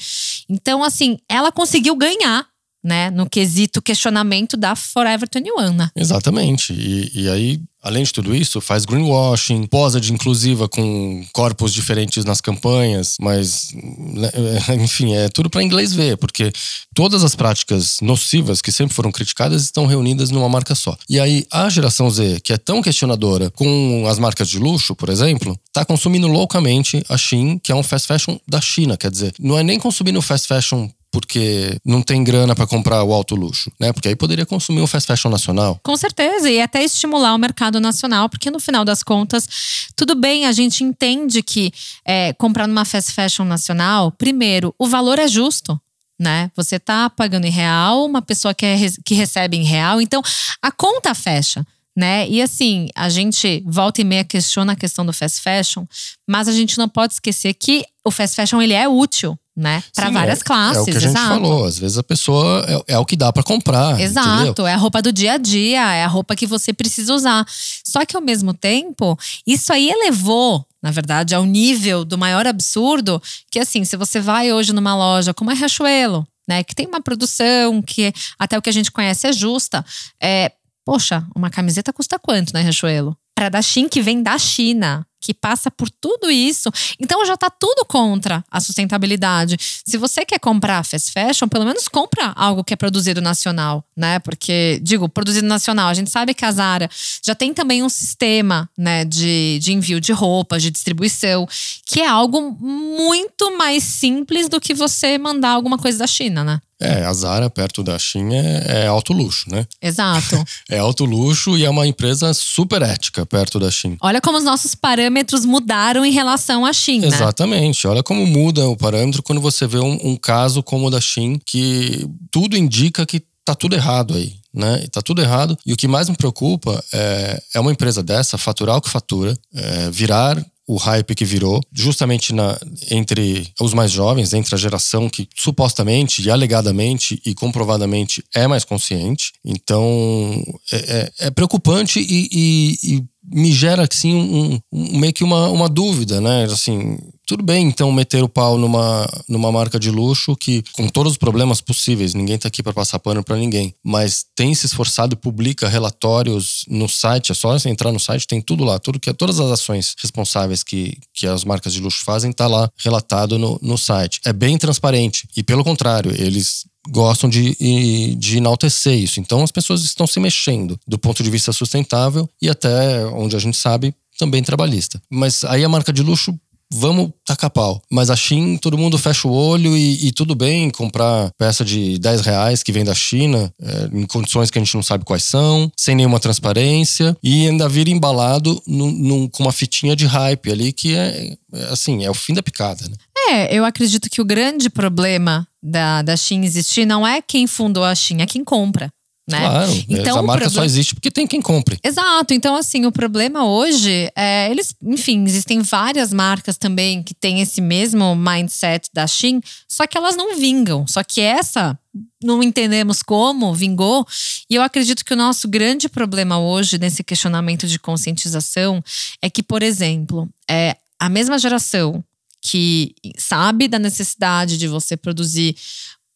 Então, 0.48 0.82
assim, 0.82 1.18
ela 1.28 1.52
conseguiu 1.52 1.94
ganhar 1.96 2.46
né, 2.84 3.10
no 3.10 3.28
quesito 3.28 3.80
questionamento 3.80 4.56
da 4.56 4.76
Forever 4.76 5.26
21, 5.34 5.72
né? 5.72 5.90
Exatamente. 5.96 6.74
E, 6.74 7.22
e 7.22 7.28
aí, 7.30 7.60
além 7.82 8.04
de 8.04 8.12
tudo 8.12 8.36
isso, 8.36 8.60
faz 8.60 8.84
greenwashing, 8.84 9.66
posa 9.66 9.98
de 9.98 10.12
inclusiva 10.12 10.68
com 10.68 11.24
corpos 11.32 11.72
diferentes 11.72 12.26
nas 12.26 12.42
campanhas, 12.42 13.16
mas, 13.18 13.68
né, 13.72 14.30
enfim, 14.82 15.14
é 15.14 15.30
tudo 15.30 15.48
para 15.48 15.62
inglês 15.62 15.94
ver, 15.94 16.18
porque 16.18 16.52
todas 16.94 17.24
as 17.24 17.34
práticas 17.34 17.96
nocivas 18.02 18.60
que 18.60 18.70
sempre 18.70 18.94
foram 18.94 19.10
criticadas 19.10 19.62
estão 19.62 19.86
reunidas 19.86 20.30
numa 20.30 20.48
marca 20.48 20.74
só. 20.74 20.94
E 21.08 21.18
aí, 21.18 21.46
a 21.50 21.70
geração 21.70 22.10
Z, 22.10 22.40
que 22.44 22.52
é 22.52 22.58
tão 22.58 22.82
questionadora 22.82 23.50
com 23.50 24.04
as 24.06 24.18
marcas 24.18 24.48
de 24.48 24.58
luxo, 24.58 24.94
por 24.94 25.08
exemplo, 25.08 25.58
tá 25.72 25.84
consumindo 25.86 26.26
loucamente 26.26 27.02
a 27.08 27.16
Shein, 27.16 27.58
que 27.58 27.72
é 27.72 27.74
um 27.74 27.82
fast 27.82 28.06
fashion 28.06 28.36
da 28.46 28.60
China, 28.60 28.96
quer 28.96 29.10
dizer, 29.10 29.32
não 29.40 29.58
é 29.58 29.62
nem 29.62 29.78
consumindo 29.78 30.20
fast 30.20 30.46
fashion 30.46 30.90
porque 31.14 31.78
não 31.84 32.02
tem 32.02 32.24
grana 32.24 32.56
para 32.56 32.66
comprar 32.66 33.04
o 33.04 33.14
alto 33.14 33.36
luxo, 33.36 33.70
né? 33.78 33.92
Porque 33.92 34.08
aí 34.08 34.16
poderia 34.16 34.44
consumir 34.44 34.80
um 34.80 34.86
fast 34.88 35.06
fashion 35.06 35.30
nacional. 35.30 35.78
Com 35.80 35.96
certeza, 35.96 36.50
e 36.50 36.60
até 36.60 36.82
estimular 36.82 37.32
o 37.36 37.38
mercado 37.38 37.78
nacional, 37.78 38.28
porque 38.28 38.50
no 38.50 38.58
final 38.58 38.84
das 38.84 39.04
contas, 39.04 39.46
tudo 39.94 40.16
bem, 40.16 40.44
a 40.44 40.50
gente 40.50 40.82
entende 40.82 41.40
que 41.40 41.72
é, 42.04 42.32
comprar 42.32 42.66
numa 42.66 42.84
fast 42.84 43.12
fashion 43.12 43.44
nacional, 43.44 44.10
primeiro, 44.10 44.74
o 44.76 44.88
valor 44.88 45.20
é 45.20 45.28
justo 45.28 45.80
né? 46.16 46.48
Você 46.54 46.78
tá 46.78 47.10
pagando 47.10 47.44
em 47.44 47.50
real, 47.50 48.06
uma 48.06 48.22
pessoa 48.22 48.54
que, 48.54 48.64
é, 48.64 48.76
que 49.04 49.14
recebe 49.14 49.56
em 49.56 49.64
real, 49.64 50.00
então 50.00 50.22
a 50.62 50.70
conta 50.70 51.12
fecha 51.12 51.66
né? 51.96 52.28
E 52.28 52.42
assim, 52.42 52.88
a 52.94 53.08
gente 53.08 53.62
volta 53.66 54.00
e 54.00 54.04
meia 54.04 54.24
questiona 54.24 54.72
a 54.72 54.76
questão 54.76 55.06
do 55.06 55.12
fast 55.12 55.40
fashion, 55.40 55.86
mas 56.28 56.48
a 56.48 56.52
gente 56.52 56.76
não 56.76 56.88
pode 56.88 57.14
esquecer 57.14 57.54
que 57.54 57.84
o 58.04 58.10
fast 58.10 58.34
fashion 58.34 58.60
ele 58.60 58.72
é 58.72 58.88
útil, 58.88 59.38
né? 59.56 59.82
Para 59.94 60.10
várias 60.10 60.40
é, 60.40 60.44
classes. 60.44 60.78
É 60.78 60.80
o 60.80 60.84
que 60.84 60.90
a 60.90 61.00
gente 61.00 61.10
exato. 61.10 61.28
falou. 61.28 61.64
Às 61.64 61.78
vezes 61.78 61.98
a 61.98 62.02
pessoa 62.02 62.64
é, 62.68 62.94
é 62.94 62.98
o 62.98 63.04
que 63.04 63.16
dá 63.16 63.32
para 63.32 63.42
comprar. 63.42 64.00
Exato. 64.00 64.42
Entendeu? 64.42 64.66
É 64.66 64.74
a 64.74 64.76
roupa 64.76 65.00
do 65.00 65.12
dia 65.12 65.34
a 65.34 65.36
dia, 65.36 65.94
é 65.94 66.04
a 66.04 66.08
roupa 66.08 66.34
que 66.34 66.46
você 66.46 66.72
precisa 66.72 67.14
usar. 67.14 67.46
Só 67.84 68.04
que 68.04 68.16
ao 68.16 68.22
mesmo 68.22 68.52
tempo, 68.52 69.18
isso 69.46 69.72
aí 69.72 69.90
elevou, 69.90 70.66
na 70.82 70.90
verdade, 70.90 71.34
ao 71.34 71.44
nível 71.44 72.04
do 72.04 72.18
maior 72.18 72.46
absurdo, 72.46 73.22
que 73.50 73.58
assim, 73.58 73.84
se 73.84 73.96
você 73.96 74.20
vai 74.20 74.52
hoje 74.52 74.72
numa 74.72 74.96
loja 74.96 75.32
como 75.32 75.50
a 75.50 75.54
Riachuelo, 75.54 76.26
né, 76.48 76.62
que 76.62 76.74
tem 76.74 76.86
uma 76.86 77.00
produção 77.00 77.80
que 77.80 78.12
até 78.38 78.58
o 78.58 78.62
que 78.62 78.68
a 78.68 78.72
gente 78.72 78.90
conhece 78.90 79.26
é 79.26 79.32
justa, 79.32 79.84
é, 80.20 80.52
Poxa, 80.84 81.26
uma 81.34 81.48
camiseta 81.48 81.92
custa 81.92 82.18
quanto, 82.18 82.52
né, 82.52 82.60
Riachuelo? 82.60 83.16
Para 83.34 83.48
da 83.48 83.62
Shein 83.62 83.88
que 83.88 84.02
vem 84.02 84.22
da 84.22 84.38
China 84.38 85.06
que 85.24 85.32
passa 85.32 85.70
por 85.70 85.88
tudo 85.88 86.30
isso. 86.30 86.70
Então 87.00 87.24
já 87.24 87.32
está 87.32 87.48
tudo 87.48 87.86
contra 87.86 88.44
a 88.50 88.60
sustentabilidade. 88.60 89.56
Se 89.58 89.96
você 89.96 90.24
quer 90.24 90.38
comprar 90.38 90.84
fast 90.84 91.10
fashion, 91.10 91.48
pelo 91.48 91.64
menos 91.64 91.88
compra 91.88 92.32
algo 92.36 92.62
que 92.62 92.74
é 92.74 92.76
produzido 92.76 93.22
nacional, 93.22 93.82
né? 93.96 94.18
Porque, 94.18 94.78
digo, 94.82 95.08
produzido 95.08 95.46
nacional, 95.46 95.88
a 95.88 95.94
gente 95.94 96.10
sabe 96.10 96.34
que 96.34 96.44
a 96.44 96.52
Zara 96.52 96.90
já 97.24 97.34
tem 97.34 97.54
também 97.54 97.82
um 97.82 97.88
sistema, 97.88 98.68
né, 98.76 99.04
de, 99.04 99.58
de 99.62 99.72
envio 99.72 100.00
de 100.00 100.12
roupas, 100.12 100.62
de 100.62 100.70
distribuição, 100.70 101.48
que 101.86 102.00
é 102.00 102.06
algo 102.06 102.50
muito 102.60 103.56
mais 103.56 103.82
simples 103.82 104.48
do 104.48 104.60
que 104.60 104.74
você 104.74 105.16
mandar 105.16 105.50
alguma 105.50 105.78
coisa 105.78 105.98
da 105.98 106.06
China, 106.06 106.44
né? 106.44 106.60
É, 106.80 107.04
a 107.04 107.12
Zara, 107.12 107.48
perto 107.48 107.82
da 107.82 107.98
China, 107.98 108.34
é, 108.34 108.82
é 108.82 108.86
alto 108.86 109.12
luxo, 109.12 109.48
né? 109.50 109.66
Exato. 109.80 110.44
é 110.68 110.78
alto 110.78 111.04
luxo 111.04 111.56
e 111.56 111.64
é 111.64 111.70
uma 111.70 111.86
empresa 111.86 112.32
super 112.34 112.82
ética 112.82 113.24
perto 113.24 113.58
da 113.60 113.70
China. 113.70 113.96
Olha 114.00 114.20
como 114.20 114.38
os 114.38 114.44
nossos 114.44 114.74
parâmetros 114.74 115.44
mudaram 115.44 116.04
em 116.04 116.10
relação 116.10 116.66
à 116.66 116.72
China. 116.72 117.06
Exatamente. 117.06 117.86
Olha 117.86 118.02
como 118.02 118.26
muda 118.26 118.68
o 118.68 118.76
parâmetro 118.76 119.22
quando 119.22 119.40
você 119.40 119.66
vê 119.66 119.78
um, 119.78 119.98
um 120.02 120.16
caso 120.16 120.62
como 120.62 120.86
o 120.86 120.90
da 120.90 121.00
China, 121.00 121.38
que 121.44 122.08
tudo 122.30 122.56
indica 122.56 123.06
que 123.06 123.22
tá 123.44 123.54
tudo 123.54 123.76
errado 123.76 124.14
aí. 124.14 124.34
Né? 124.52 124.86
Tá 124.90 125.02
tudo 125.02 125.20
errado. 125.20 125.58
E 125.66 125.72
o 125.72 125.76
que 125.76 125.88
mais 125.88 126.08
me 126.08 126.16
preocupa 126.16 126.82
é, 126.92 127.42
é 127.54 127.60
uma 127.60 127.72
empresa 127.72 128.02
dessa 128.02 128.38
faturar 128.38 128.76
o 128.76 128.80
que 128.80 128.88
fatura, 128.88 129.36
é, 129.52 129.90
virar 129.90 130.44
o 130.66 130.76
hype 130.76 131.14
que 131.14 131.24
virou, 131.24 131.60
justamente 131.72 132.32
na, 132.32 132.58
entre 132.90 133.52
os 133.60 133.74
mais 133.74 133.90
jovens, 133.90 134.32
entre 134.32 134.54
a 134.54 134.58
geração 134.58 135.10
que 135.10 135.28
supostamente 135.36 136.22
e 136.22 136.30
alegadamente 136.30 137.20
e 137.24 137.34
comprovadamente 137.34 138.24
é 138.34 138.46
mais 138.46 138.64
consciente. 138.64 139.32
Então 139.44 140.42
é, 140.72 140.76
é, 140.76 141.26
é 141.26 141.30
preocupante 141.30 142.00
e, 142.00 142.28
e, 142.32 142.78
e 142.82 143.04
me 143.32 143.52
gera 143.52 143.86
assim 143.90 144.14
um, 144.14 144.60
um, 144.72 144.98
meio 144.98 145.12
que 145.12 145.24
uma, 145.24 145.48
uma 145.48 145.68
dúvida, 145.68 146.20
né? 146.20 146.44
Assim, 146.44 146.98
tudo 147.26 147.42
bem 147.42 147.66
então 147.66 147.90
meter 147.90 148.22
o 148.22 148.28
pau 148.28 148.58
numa, 148.58 149.08
numa 149.28 149.50
marca 149.50 149.78
de 149.78 149.90
luxo 149.90 150.36
que 150.36 150.62
com 150.72 150.88
todos 150.88 151.12
os 151.12 151.18
problemas 151.18 151.60
possíveis, 151.60 152.14
ninguém 152.14 152.38
tá 152.38 152.48
aqui 152.48 152.62
para 152.62 152.72
passar 152.72 152.98
pano 152.98 153.24
para 153.24 153.36
ninguém, 153.36 153.74
mas 153.82 154.24
tem 154.36 154.54
se 154.54 154.66
esforçado 154.66 155.14
e 155.14 155.16
publica 155.16 155.68
relatórios 155.68 156.64
no 156.68 156.88
site, 156.88 157.32
é 157.32 157.34
só 157.34 157.56
entrar 157.66 157.92
no 157.92 158.00
site, 158.00 158.26
tem 158.26 158.42
tudo 158.42 158.64
lá, 158.64 158.78
tudo 158.78 159.00
que 159.00 159.12
todas 159.14 159.40
as 159.40 159.50
ações 159.50 159.94
responsáveis 160.00 160.62
que, 160.62 160.98
que 161.14 161.26
as 161.26 161.44
marcas 161.44 161.72
de 161.72 161.80
luxo 161.80 162.04
fazem 162.04 162.32
tá 162.32 162.46
lá 162.46 162.70
relatado 162.76 163.38
no, 163.38 163.58
no 163.62 163.78
site. 163.78 164.20
É 164.24 164.32
bem 164.32 164.58
transparente 164.58 165.26
e 165.36 165.42
pelo 165.42 165.64
contrário, 165.64 166.12
eles 166.20 166.66
gostam 166.88 167.28
de, 167.28 168.14
de 168.16 168.36
enaltecer 168.38 168.94
isso. 168.94 169.20
Então 169.20 169.42
as 169.42 169.50
pessoas 169.50 169.82
estão 169.82 170.06
se 170.06 170.20
mexendo 170.20 170.78
do 170.86 170.98
ponto 170.98 171.22
de 171.22 171.30
vista 171.30 171.52
sustentável 171.52 172.28
e 172.40 172.48
até 172.48 173.04
onde 173.06 173.36
a 173.36 173.38
gente 173.38 173.56
sabe 173.56 173.94
também 174.18 174.42
trabalhista. 174.42 175.00
Mas 175.10 175.44
aí 175.44 175.64
a 175.64 175.68
marca 175.68 175.92
de 175.92 176.02
luxo 176.02 176.38
vamos 176.74 177.10
tacar 177.24 177.50
pau. 177.50 177.80
Mas 177.90 178.10
a 178.10 178.16
Shein, 178.16 178.56
todo 178.56 178.76
mundo 178.76 178.98
fecha 178.98 179.28
o 179.28 179.32
olho 179.32 179.76
e, 179.76 180.08
e, 180.08 180.12
tudo 180.12 180.34
bem 180.34 180.70
comprar 180.70 181.30
peça 181.38 181.64
de 181.64 181.98
10 181.98 182.20
reais 182.20 182.62
que 182.62 182.72
vem 182.72 182.84
da 182.84 182.94
China, 182.94 183.52
é, 183.60 183.90
em 183.92 184.06
condições 184.06 184.50
que 184.50 184.58
a 184.58 184.62
gente 184.62 184.74
não 184.74 184.82
sabe 184.82 185.04
quais 185.04 185.22
são, 185.22 185.70
sem 185.76 185.94
nenhuma 185.94 186.20
transparência, 186.20 187.16
e 187.22 187.48
ainda 187.48 187.68
vir 187.68 187.88
embalado 187.88 188.60
num, 188.66 188.90
num, 188.90 189.28
com 189.28 189.44
uma 189.44 189.52
fitinha 189.52 189.94
de 189.94 190.06
hype 190.06 190.50
ali, 190.50 190.72
que 190.72 190.94
é, 190.94 191.36
é, 191.52 191.64
assim, 191.70 192.04
é 192.04 192.10
o 192.10 192.14
fim 192.14 192.34
da 192.34 192.42
picada, 192.42 192.84
né? 192.88 192.96
É, 193.26 193.56
eu 193.56 193.64
acredito 193.64 194.10
que 194.10 194.20
o 194.20 194.24
grande 194.24 194.68
problema 194.68 195.46
da, 195.62 196.02
da 196.02 196.16
Shein 196.16 196.44
existir 196.44 196.84
não 196.84 197.06
é 197.06 197.22
quem 197.22 197.46
fundou 197.46 197.84
a 197.84 197.94
Shein, 197.94 198.20
é 198.20 198.26
quem 198.26 198.44
compra. 198.44 198.90
Né? 199.26 199.40
Claro, 199.40 199.84
então, 199.88 200.18
a 200.18 200.22
marca 200.22 200.44
problema... 200.44 200.50
só 200.50 200.64
existe 200.64 200.94
porque 200.94 201.10
tem 201.10 201.26
quem 201.26 201.40
compre. 201.40 201.78
Exato. 201.82 202.34
Então, 202.34 202.54
assim, 202.54 202.84
o 202.84 202.92
problema 202.92 203.46
hoje 203.46 204.10
é 204.14 204.50
eles, 204.50 204.74
enfim, 204.82 205.24
existem 205.24 205.62
várias 205.62 206.12
marcas 206.12 206.58
também 206.58 207.02
que 207.02 207.14
têm 207.14 207.40
esse 207.40 207.62
mesmo 207.62 208.14
mindset 208.14 208.90
da 208.92 209.06
Shein, 209.06 209.40
só 209.66 209.86
que 209.86 209.96
elas 209.96 210.14
não 210.14 210.36
vingam. 210.36 210.86
Só 210.86 211.02
que 211.02 211.22
essa 211.22 211.78
não 212.22 212.42
entendemos 212.42 213.02
como 213.02 213.54
vingou. 213.54 214.06
E 214.50 214.56
eu 214.56 214.62
acredito 214.62 215.04
que 215.04 215.14
o 215.14 215.16
nosso 215.16 215.48
grande 215.48 215.88
problema 215.88 216.38
hoje 216.38 216.78
nesse 216.78 217.02
questionamento 217.02 217.66
de 217.66 217.78
conscientização 217.78 218.84
é 219.22 219.30
que, 219.30 219.42
por 219.42 219.62
exemplo, 219.62 220.28
é 220.48 220.76
a 220.98 221.08
mesma 221.08 221.38
geração 221.38 222.04
que 222.42 222.94
sabe 223.16 223.68
da 223.68 223.78
necessidade 223.78 224.58
de 224.58 224.68
você 224.68 224.98
produzir 224.98 225.56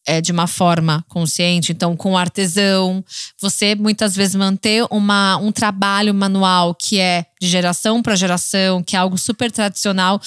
é, 0.08 0.22
de 0.22 0.32
uma 0.32 0.46
forma 0.46 1.04
consciente, 1.06 1.70
então 1.70 1.94
com 1.94 2.16
artesão, 2.16 3.04
você 3.38 3.74
muitas 3.74 4.16
vezes 4.16 4.34
manter 4.34 4.86
uma, 4.90 5.36
um 5.36 5.52
trabalho 5.52 6.14
manual 6.14 6.74
que 6.74 6.98
é 6.98 7.26
de 7.38 7.46
geração 7.46 8.02
para 8.02 8.16
geração, 8.16 8.82
que 8.82 8.96
é 8.96 8.98
algo 8.98 9.18
super 9.18 9.52
tradicional. 9.52 10.18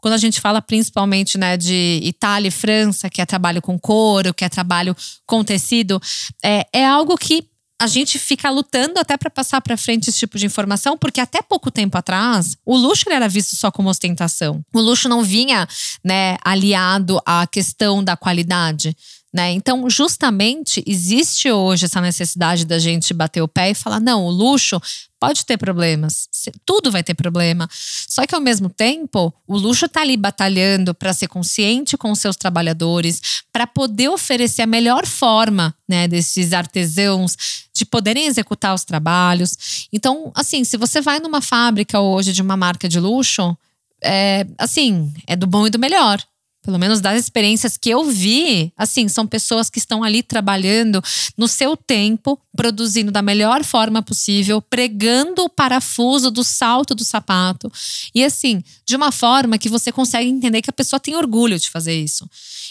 Quando 0.00 0.14
a 0.14 0.18
gente 0.18 0.40
fala 0.40 0.62
principalmente 0.62 1.36
né, 1.36 1.54
de 1.58 2.00
Itália 2.02 2.48
e 2.48 2.50
França, 2.50 3.10
que 3.10 3.20
é 3.20 3.26
trabalho 3.26 3.60
com 3.60 3.78
couro, 3.78 4.32
que 4.32 4.44
é 4.44 4.48
trabalho 4.48 4.96
com 5.26 5.44
tecido, 5.44 6.00
é, 6.42 6.66
é 6.72 6.86
algo 6.86 7.18
que 7.18 7.46
a 7.78 7.86
gente 7.86 8.18
fica 8.18 8.48
lutando 8.48 8.98
até 8.98 9.18
para 9.18 9.28
passar 9.28 9.60
para 9.60 9.76
frente 9.76 10.08
esse 10.08 10.18
tipo 10.18 10.38
de 10.38 10.46
informação, 10.46 10.96
porque 10.96 11.20
até 11.20 11.42
pouco 11.42 11.70
tempo 11.70 11.98
atrás, 11.98 12.56
o 12.64 12.74
luxo 12.74 13.04
era 13.10 13.28
visto 13.28 13.54
só 13.54 13.70
como 13.70 13.90
ostentação. 13.90 14.64
O 14.72 14.80
luxo 14.80 15.08
não 15.08 15.22
vinha, 15.22 15.68
né, 16.02 16.38
aliado 16.42 17.20
à 17.26 17.46
questão 17.46 18.02
da 18.02 18.16
qualidade. 18.16 18.96
Né? 19.34 19.52
Então, 19.52 19.88
justamente, 19.90 20.82
existe 20.86 21.50
hoje 21.50 21.84
essa 21.84 22.00
necessidade 22.00 22.64
da 22.64 22.78
gente 22.78 23.12
bater 23.12 23.42
o 23.42 23.48
pé 23.48 23.70
e 23.70 23.74
falar: 23.74 24.00
não, 24.00 24.24
o 24.24 24.30
luxo 24.30 24.80
pode 25.20 25.44
ter 25.44 25.56
problemas, 25.56 26.28
tudo 26.64 26.90
vai 26.90 27.02
ter 27.02 27.14
problema. 27.14 27.68
Só 28.08 28.26
que, 28.26 28.34
ao 28.34 28.40
mesmo 28.40 28.68
tempo, 28.68 29.34
o 29.46 29.56
luxo 29.56 29.86
está 29.86 30.02
ali 30.02 30.16
batalhando 30.16 30.94
para 30.94 31.12
ser 31.12 31.26
consciente 31.26 31.96
com 31.96 32.10
os 32.12 32.18
seus 32.18 32.36
trabalhadores, 32.36 33.42
para 33.52 33.66
poder 33.66 34.08
oferecer 34.08 34.62
a 34.62 34.66
melhor 34.66 35.04
forma 35.04 35.74
né, 35.88 36.06
desses 36.06 36.52
artesãos 36.52 37.36
de 37.74 37.84
poderem 37.84 38.26
executar 38.26 38.74
os 38.74 38.84
trabalhos. 38.84 39.88
Então, 39.92 40.30
assim, 40.34 40.64
se 40.64 40.76
você 40.76 41.00
vai 41.00 41.18
numa 41.18 41.40
fábrica 41.40 42.00
hoje 42.00 42.32
de 42.32 42.40
uma 42.40 42.56
marca 42.56 42.88
de 42.88 43.00
luxo, 43.00 43.56
é, 44.02 44.46
assim, 44.56 45.12
é 45.26 45.34
do 45.34 45.46
bom 45.46 45.66
e 45.66 45.70
do 45.70 45.78
melhor 45.78 46.22
pelo 46.66 46.80
menos 46.80 47.00
das 47.00 47.20
experiências 47.20 47.76
que 47.76 47.88
eu 47.88 48.04
vi, 48.06 48.72
assim, 48.76 49.06
são 49.06 49.24
pessoas 49.24 49.70
que 49.70 49.78
estão 49.78 50.02
ali 50.02 50.20
trabalhando 50.20 51.00
no 51.38 51.46
seu 51.46 51.76
tempo, 51.76 52.36
produzindo 52.56 53.12
da 53.12 53.22
melhor 53.22 53.62
forma 53.62 54.02
possível, 54.02 54.60
pregando 54.60 55.44
o 55.44 55.48
parafuso 55.48 56.28
do 56.28 56.42
salto 56.42 56.92
do 56.92 57.04
sapato. 57.04 57.70
E 58.12 58.24
assim, 58.24 58.64
de 58.84 58.96
uma 58.96 59.12
forma 59.12 59.58
que 59.58 59.68
você 59.68 59.92
consegue 59.92 60.28
entender 60.28 60.60
que 60.60 60.68
a 60.68 60.72
pessoa 60.72 60.98
tem 60.98 61.14
orgulho 61.14 61.56
de 61.56 61.70
fazer 61.70 61.94
isso. 61.94 62.28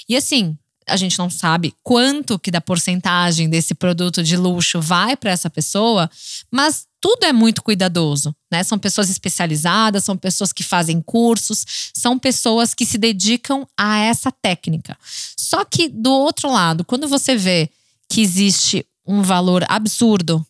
E 0.09 0.17
assim, 0.17 0.57
a 0.87 0.95
gente 0.95 1.17
não 1.17 1.29
sabe 1.29 1.73
quanto 1.83 2.37
que 2.37 2.51
da 2.51 2.61
porcentagem 2.61 3.49
desse 3.49 3.73
produto 3.73 4.23
de 4.23 4.37
luxo 4.37 4.79
vai 4.79 5.17
para 5.17 5.31
essa 5.31 5.49
pessoa, 5.49 6.09
mas 6.51 6.85
tudo 7.01 7.25
é 7.25 7.33
muito 7.33 7.61
cuidadoso, 7.63 8.35
né? 8.51 8.63
São 8.63 8.77
pessoas 8.77 9.09
especializadas, 9.09 10.03
são 10.03 10.17
pessoas 10.17 10.53
que 10.53 10.63
fazem 10.63 11.01
cursos, 11.01 11.91
são 11.93 12.17
pessoas 12.17 12.73
que 12.73 12.85
se 12.85 12.97
dedicam 12.97 13.67
a 13.77 13.97
essa 13.99 14.31
técnica. 14.31 14.97
Só 15.37 15.63
que 15.65 15.87
do 15.87 16.11
outro 16.11 16.51
lado, 16.51 16.83
quando 16.85 17.07
você 17.07 17.35
vê 17.35 17.69
que 18.09 18.21
existe 18.21 18.85
um 19.05 19.21
valor 19.21 19.63
absurdo 19.67 20.45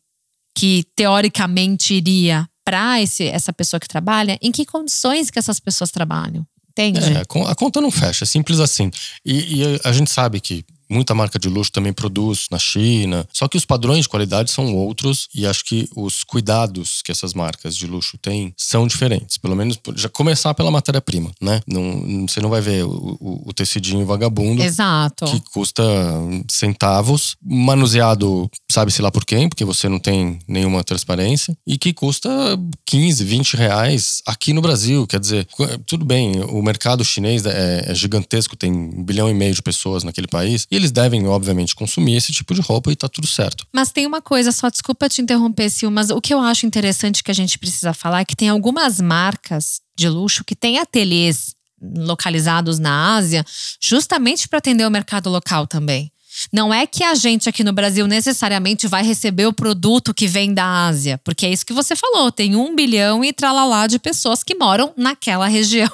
que 0.57 0.85
teoricamente 0.95 1.93
iria 1.93 2.47
para 2.63 2.99
essa 3.01 3.53
pessoa 3.53 3.79
que 3.79 3.87
trabalha, 3.87 4.39
em 4.41 4.51
que 4.51 4.65
condições 4.65 5.29
que 5.29 5.37
essas 5.37 5.59
pessoas 5.59 5.91
trabalham? 5.91 6.47
Entende? 6.77 6.99
É, 6.99 7.21
a 7.21 7.55
conta 7.55 7.79
não 7.79 7.89
fecha, 7.89 8.25
é 8.25 8.27
simples 8.27 8.59
assim. 8.59 8.91
E, 9.25 9.61
e, 9.63 9.79
a 9.83 9.93
gente 9.93 10.11
sabe 10.11 10.41
que 10.41 10.65
muita 10.89 11.13
marca 11.15 11.39
de 11.39 11.49
luxo 11.49 11.71
também 11.71 11.93
produz 11.93 12.47
na 12.51 12.59
China. 12.59 13.27
Só 13.31 13.47
que 13.47 13.57
os 13.57 13.65
padrões 13.65 14.03
de 14.03 14.09
qualidade 14.09 14.51
são 14.51 14.75
outros 14.75 15.27
e 15.33 15.45
acho 15.45 15.63
que 15.65 15.89
os 15.95 16.23
cuidados 16.23 17.01
que 17.03 17.11
essas 17.11 17.33
marcas 17.33 17.75
de 17.75 17.87
luxo 17.87 18.17
têm 18.17 18.53
são 18.57 18.87
diferentes. 18.87 19.37
Pelo 19.37 19.55
menos 19.55 19.79
já 19.95 20.09
começar 20.09 20.53
pela 20.53 20.71
matéria-prima, 20.71 21.31
né? 21.41 21.61
Não, 21.67 22.25
você 22.27 22.39
não 22.39 22.49
vai 22.49 22.61
ver 22.61 22.83
o, 22.85 23.17
o, 23.19 23.49
o 23.49 23.53
tecidinho 23.53 24.05
vagabundo. 24.05 24.61
Exato. 24.61 25.25
Que 25.25 25.39
custa 25.51 25.83
centavos, 26.49 27.35
manuseado 27.43 28.49
sabe-se 28.69 29.01
lá 29.01 29.11
por 29.11 29.25
quem, 29.25 29.47
porque 29.47 29.65
você 29.65 29.87
não 29.87 29.99
tem 29.99 30.39
nenhuma 30.47 30.83
transparência, 30.83 31.57
e 31.65 31.77
que 31.77 31.93
custa 31.93 32.29
15, 32.85 33.23
20 33.23 33.53
reais 33.55 34.21
aqui 34.25 34.53
no 34.53 34.61
Brasil. 34.61 35.07
Quer 35.07 35.19
dizer, 35.19 35.47
tudo 35.85 36.05
bem, 36.05 36.41
o 36.41 36.61
mercado 36.61 37.03
chinês 37.03 37.45
é, 37.45 37.85
é 37.87 37.95
gigantesco, 37.95 38.55
tem 38.55 38.71
um 38.71 39.03
bilhão 39.03 39.29
e 39.29 39.33
meio 39.33 39.53
de 39.53 39.61
pessoas 39.61 40.03
naquele 40.03 40.27
país, 40.27 40.67
e 40.75 40.77
eles 40.77 40.91
devem, 40.91 41.25
obviamente, 41.27 41.73
consumir 41.73 42.15
esse 42.15 42.31
tipo 42.31 42.53
de 42.53 42.61
roupa 42.61 42.91
e 42.91 42.95
tá 42.95 43.07
tudo 43.07 43.27
certo. 43.27 43.65
Mas 43.73 43.91
tem 43.91 44.05
uma 44.05 44.21
coisa, 44.21 44.51
só 44.51 44.69
desculpa 44.69 45.07
te 45.07 45.21
interromper, 45.21 45.69
Sil, 45.71 45.89
mas 45.89 46.09
o 46.09 46.19
que 46.19 46.33
eu 46.33 46.39
acho 46.39 46.65
interessante 46.65 47.23
que 47.23 47.31
a 47.31 47.33
gente 47.33 47.57
precisa 47.57 47.93
falar 47.93 48.21
é 48.21 48.25
que 48.25 48.35
tem 48.35 48.49
algumas 48.49 48.99
marcas 48.99 49.81
de 49.97 50.09
luxo 50.09 50.43
que 50.43 50.55
têm 50.55 50.77
ateliês 50.77 51.55
localizados 51.81 52.79
na 52.79 53.15
Ásia, 53.15 53.45
justamente 53.79 54.47
para 54.47 54.59
atender 54.59 54.85
o 54.85 54.91
mercado 54.91 55.29
local 55.29 55.67
também. 55.67 56.11
Não 56.51 56.73
é 56.73 56.85
que 56.85 57.03
a 57.03 57.15
gente 57.15 57.49
aqui 57.49 57.63
no 57.63 57.73
Brasil 57.73 58.07
necessariamente 58.07 58.87
vai 58.87 59.03
receber 59.03 59.45
o 59.45 59.53
produto 59.53 60.13
que 60.13 60.27
vem 60.27 60.53
da 60.53 60.85
Ásia, 60.85 61.19
porque 61.23 61.45
é 61.45 61.51
isso 61.51 61.65
que 61.65 61.73
você 61.73 61.95
falou: 61.95 62.31
tem 62.31 62.55
um 62.55 62.75
bilhão 62.75 63.23
e 63.23 63.33
tralalá 63.33 63.87
de 63.87 63.99
pessoas 63.99 64.43
que 64.43 64.55
moram 64.55 64.93
naquela 64.97 65.47
região 65.49 65.89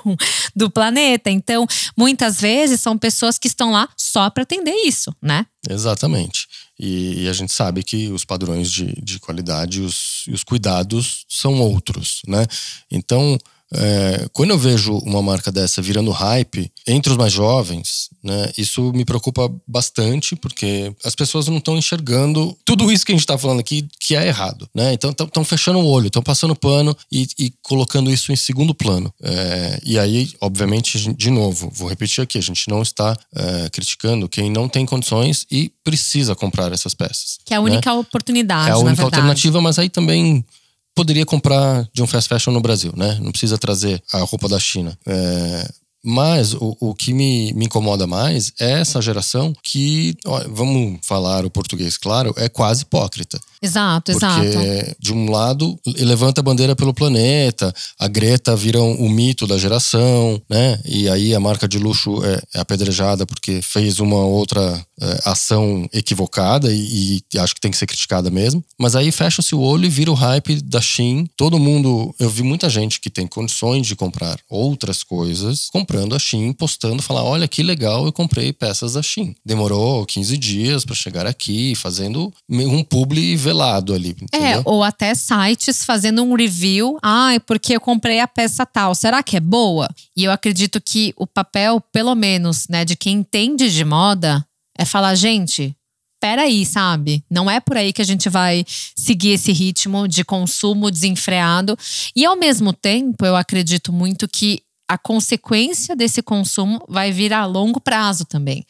do 0.56 0.70
planeta. 0.70 1.30
Então, 1.30 1.66
muitas 1.98 2.40
vezes 2.40 2.82
são 2.82 2.98
pessoas 2.98 3.38
que 3.38 3.48
estão 3.48 3.72
lá 3.72 3.90
só 3.98 4.30
para 4.30 4.44
atender 4.44 4.76
isso, 4.86 5.16
né? 5.22 5.46
Exatamente. 5.70 6.48
E, 6.80 7.24
e, 7.24 7.30
a 7.30 7.34
gente 7.34 7.54
sabe 7.54 7.84
que 7.84 8.10
os 8.10 8.26
padrões 8.26 8.72
de, 8.72 9.00
de 9.04 9.20
qualidade 9.20 9.80
e 9.80 9.82
os, 9.82 10.26
os 10.28 10.44
cuidados 10.44 11.26
são 11.30 11.60
outros, 11.62 12.24
né? 12.28 12.48
Então, 12.90 13.38
é, 13.74 14.28
quando 14.34 14.52
eu 14.52 14.58
vejo 14.58 14.98
uma 14.98 15.22
marca 15.22 15.52
dessa 15.52 15.82
virando 15.82 16.12
hype 16.12 16.72
entre 16.88 17.12
os 17.12 17.18
mais 17.18 17.32
jovens, 17.32 18.10
né, 18.24 18.52
isso 18.58 18.92
me 18.94 19.06
preocupa 19.06 19.50
bastante, 19.68 20.36
porque 20.36 20.94
as 21.04 21.16
pessoas 21.16 21.48
não 21.48 21.58
estão 21.58 21.78
enxergando 21.78 22.58
tudo 22.66 22.92
isso 22.92 23.06
que 23.06 23.12
a 23.12 23.16
gente 23.16 23.24
está 23.24 23.38
falando 23.38 23.60
aqui 23.60 23.88
que 24.00 24.16
é 24.16 24.28
errado. 24.28 24.70
Né? 24.76 24.94
Então 24.94 25.12
estão 25.12 25.44
fechando 25.44 25.80
o 25.80 25.86
olho, 25.86 26.08
estão 26.08 26.22
passando 26.22 26.56
pano 26.56 26.96
e, 27.12 27.28
e, 27.40 27.54
colocando 27.62 28.12
isso 28.12 28.32
em 28.32 28.36
segundo 28.36 28.74
plano. 28.74 29.14
É, 29.22 29.80
e 29.86 29.98
aí, 29.98 30.32
obviamente, 30.42 31.14
de 31.14 31.30
novo, 31.30 31.72
vou 31.74 31.88
repetir 31.88 32.24
aqui: 32.24 32.38
a 32.38 32.42
gente 32.42 32.68
não 32.70 32.82
está 32.82 33.18
é, 33.36 33.70
criticando 33.70 34.28
quem 34.28 34.52
não 34.52 34.68
tem 34.68 34.86
condições 34.86 35.46
e 35.50 35.72
precisa 35.84 36.36
comprar 36.36 36.72
essas 36.72 36.94
peças. 36.94 37.40
Que 37.46 37.54
é 37.54 37.58
a 37.58 37.62
única 37.62 37.92
né? 37.92 38.00
oportunidade. 38.00 38.70
É 38.70 38.74
a 38.74 38.78
única 38.78 39.04
alternativa, 39.04 39.62
mas 39.62 39.80
aí 39.80 39.90
também 39.90 40.46
poderia 40.96 41.26
comprar 41.26 41.88
de 41.94 42.02
um 42.02 42.08
fast 42.08 42.28
fashion 42.28 42.52
no 42.52 42.62
Brasil, 42.62 42.94
né? 42.96 43.18
Não 43.22 43.32
precisa 43.32 43.58
trazer 43.58 44.02
a 44.12 44.20
roupa 44.20 44.48
da 44.48 44.60
China. 44.60 44.98
É, 45.06 45.70
mas 46.04 46.54
o, 46.54 46.76
o 46.80 46.96
que 46.96 47.14
me, 47.14 47.54
me 47.54 47.66
incomoda 47.66 48.08
mais 48.08 48.52
é 48.60 48.72
essa 48.82 49.02
geração 49.02 49.54
que, 49.64 50.16
ó, 50.26 50.44
vamos 50.50 51.00
falar 51.04 51.46
o 51.46 51.50
português 51.50 51.98
claro, 51.98 52.34
é 52.38 52.50
quase 52.50 52.84
hipócrita. 52.84 53.40
Exato, 53.62 54.12
Porque, 54.12 54.26
exato. 54.26 54.96
de 55.00 55.14
um 55.14 55.30
lado, 55.30 55.80
levanta 56.00 56.42
a 56.42 56.44
bandeira 56.44 56.76
pelo 56.76 56.96
planeta, 56.96 57.72
a 58.00 58.08
Greta 58.08 58.56
vira 58.56 58.82
um, 58.82 59.06
um 59.06 59.10
mito 59.10 59.46
da 59.46 59.56
geração, 59.56 60.42
né? 60.50 60.80
E 60.84 61.08
aí 61.08 61.36
a 61.36 61.40
marca 61.40 61.68
de 61.68 61.78
luxo 61.78 62.26
é, 62.26 62.42
é 62.56 62.60
apedrejada 62.60 63.24
porque 63.24 63.62
fez 63.62 64.00
uma 64.00 64.26
outra 64.26 64.84
é, 65.00 65.20
ação 65.26 65.88
equivocada 65.94 66.74
e, 66.74 67.22
e, 67.34 67.40
acho 67.40 67.54
que 67.54 67.62
tem 67.62 67.70
que 67.70 67.78
ser 67.78 67.86
criticada 67.86 68.32
mesmo. 68.32 68.64
Mas 68.80 68.96
aí 68.96 69.12
fecha-se 69.12 69.54
o 69.54 69.60
olho 69.60 69.86
e 69.86 69.90
vira 69.90 70.12
o 70.12 70.16
hype 70.16 70.62
da 70.62 70.82
Shein. 70.82 71.28
Todo 71.38 71.60
mundo, 71.60 72.16
eu 72.20 72.30
vi 72.30 72.42
muita 72.42 72.68
gente 72.68 73.00
que 73.00 73.12
tem 73.12 73.28
condições 73.28 73.86
de 73.86 73.96
comprar 73.96 74.40
outras 74.50 75.04
coisas, 75.04 75.70
comprando 75.92 76.16
a 76.16 76.20
Shein, 76.20 76.54
postando, 76.54 77.02
falar: 77.02 77.24
olha 77.24 77.48
que 77.48 77.62
legal, 77.62 78.06
eu 78.06 78.14
comprei 78.14 78.54
peças 78.54 78.94
da 78.94 79.02
Shein. 79.02 79.36
Demorou 79.46 80.06
15 80.06 80.38
dias 80.38 80.86
para 80.86 80.96
chegar 80.96 81.28
aqui, 81.28 81.76
fazendo 81.76 82.34
um 82.50 82.84
publi 82.84 83.36
velado 83.36 83.94
ali. 83.94 84.16
É, 84.32 84.38
entendeu? 84.38 84.60
É, 84.60 84.62
ou 84.66 84.84
até 84.84 85.14
sites 85.14 85.84
fazendo 85.84 86.24
um 86.24 86.34
review. 86.34 86.98
Ah, 87.04 87.32
porque 87.46 87.76
eu 87.76 87.82
comprei 87.82 88.22
a 88.22 88.28
peça 88.28 88.66
tal. 88.66 88.96
Será 88.96 89.22
que 89.22 89.36
é 89.36 89.42
boa? 89.42 89.90
E 90.16 90.24
eu 90.24 90.32
acredito 90.32 90.80
que 90.80 91.14
o 91.18 91.28
papel, 91.28 91.82
pelo 91.92 92.16
menos, 92.16 92.68
né, 92.70 92.86
de 92.86 92.96
quem 92.96 93.18
entende 93.18 93.70
de 93.70 93.84
moda, 93.84 94.46
é 94.78 94.86
falar, 94.86 95.16
gente, 95.16 95.76
peraí, 96.22 96.66
sabe? 96.66 97.24
Não 97.30 97.50
é 97.52 97.60
por 97.60 97.76
aí 97.76 97.92
que 97.92 98.02
a 98.02 98.06
gente 98.06 98.30
vai 98.30 98.64
seguir 98.96 99.32
esse 99.32 99.52
ritmo 99.52 100.08
de 100.08 100.24
consumo 100.24 100.90
desenfreado. 100.90 101.78
E 102.16 102.24
ao 102.24 102.38
mesmo 102.38 102.72
tempo, 102.72 103.26
eu 103.26 103.36
acredito 103.36 103.92
muito 103.92 104.28
que 104.28 104.62
a 104.92 104.98
consequência 104.98 105.96
desse 105.96 106.22
consumo 106.22 106.84
vai 106.86 107.14
vir 107.14 107.32
a 107.32 107.46
longo 107.46 107.80
prazo 107.80 108.26
também. 108.26 108.66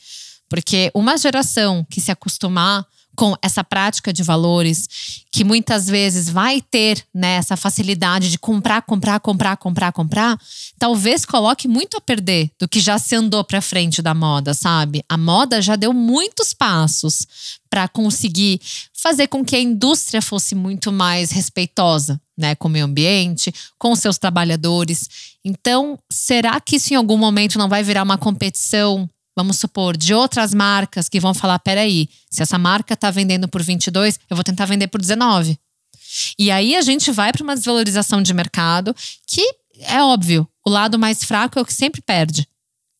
Porque 0.47 0.91
uma 0.93 1.17
geração 1.17 1.83
que 1.89 1.99
se 1.99 2.11
acostumar 2.11 2.85
com 3.15 3.35
essa 3.41 3.63
prática 3.63 4.11
de 4.13 4.23
valores, 4.23 4.87
que 5.31 5.43
muitas 5.43 5.87
vezes 5.87 6.29
vai 6.29 6.61
ter 6.61 7.05
né, 7.13 7.35
essa 7.35 7.57
facilidade 7.57 8.29
de 8.29 8.37
comprar, 8.37 8.81
comprar, 8.81 9.19
comprar, 9.19 9.57
comprar, 9.57 9.91
comprar, 9.91 10.39
talvez 10.79 11.25
coloque 11.25 11.67
muito 11.67 11.97
a 11.97 12.01
perder 12.01 12.51
do 12.59 12.67
que 12.67 12.79
já 12.79 12.97
se 12.97 13.15
andou 13.15 13.43
para 13.43 13.61
frente 13.61 14.01
da 14.01 14.13
moda, 14.13 14.53
sabe? 14.53 15.03
A 15.07 15.17
moda 15.17 15.61
já 15.61 15.75
deu 15.75 15.93
muitos 15.93 16.53
passos 16.53 17.59
para 17.69 17.87
conseguir 17.87 18.59
fazer 18.93 19.27
com 19.27 19.43
que 19.43 19.55
a 19.55 19.61
indústria 19.61 20.21
fosse 20.21 20.53
muito 20.53 20.91
mais 20.91 21.31
respeitosa, 21.31 22.21
né, 22.37 22.55
com 22.55 22.67
o 22.67 22.71
meio 22.71 22.85
ambiente, 22.85 23.53
com 23.77 23.95
seus 23.95 24.17
trabalhadores. 24.17 25.09
Então, 25.43 25.97
será 26.11 26.59
que 26.59 26.75
isso 26.75 26.93
em 26.93 26.97
algum 26.97 27.17
momento 27.17 27.57
não 27.57 27.69
vai 27.69 27.83
virar 27.83 28.03
uma 28.03 28.17
competição 28.17 29.09
vamos 29.41 29.57
supor, 29.57 29.97
de 29.97 30.13
outras 30.13 30.53
marcas 30.53 31.09
que 31.09 31.19
vão 31.19 31.33
falar: 31.33 31.59
peraí, 31.59 32.07
se 32.29 32.41
essa 32.41 32.57
marca 32.57 32.93
está 32.93 33.09
vendendo 33.09 33.47
por 33.47 33.61
22, 33.61 34.19
eu 34.29 34.35
vou 34.35 34.43
tentar 34.43 34.65
vender 34.65 34.87
por 34.87 35.01
19. 35.01 35.57
E 36.37 36.51
aí 36.51 36.75
a 36.75 36.81
gente 36.81 37.11
vai 37.11 37.31
para 37.31 37.43
uma 37.43 37.55
desvalorização 37.55 38.21
de 38.21 38.33
mercado 38.33 38.95
que 39.25 39.41
é 39.79 40.01
óbvio, 40.01 40.47
o 40.65 40.69
lado 40.69 40.99
mais 40.99 41.23
fraco 41.23 41.57
é 41.57 41.61
o 41.61 41.65
que 41.65 41.73
sempre 41.73 42.01
perde, 42.01 42.47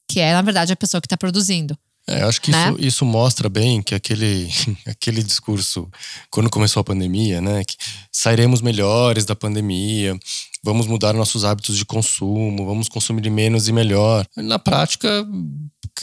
que 0.09 0.19
é, 0.19 0.33
na 0.33 0.41
verdade, 0.41 0.73
a 0.73 0.75
pessoa 0.75 0.99
que 0.99 1.05
está 1.05 1.17
produzindo. 1.17 1.77
É, 2.07 2.23
acho 2.23 2.41
que 2.41 2.49
né? 2.49 2.69
isso, 2.69 2.81
isso, 2.81 3.05
mostra 3.05 3.47
bem 3.47 3.81
que 3.81 3.93
aquele, 3.93 4.49
aquele 4.87 5.21
discurso, 5.21 5.87
quando 6.31 6.49
começou 6.49 6.81
a 6.81 6.83
pandemia, 6.83 7.39
né? 7.39 7.63
Que 7.63 7.75
sairemos 8.11 8.61
melhores 8.61 9.23
da 9.23 9.35
pandemia, 9.35 10.17
vamos 10.63 10.87
mudar 10.87 11.13
nossos 11.13 11.43
hábitos 11.43 11.77
de 11.77 11.85
consumo, 11.85 12.65
vamos 12.65 12.87
consumir 12.87 13.29
menos 13.29 13.67
e 13.67 13.71
melhor. 13.71 14.25
Na 14.35 14.59
prática, 14.59 15.25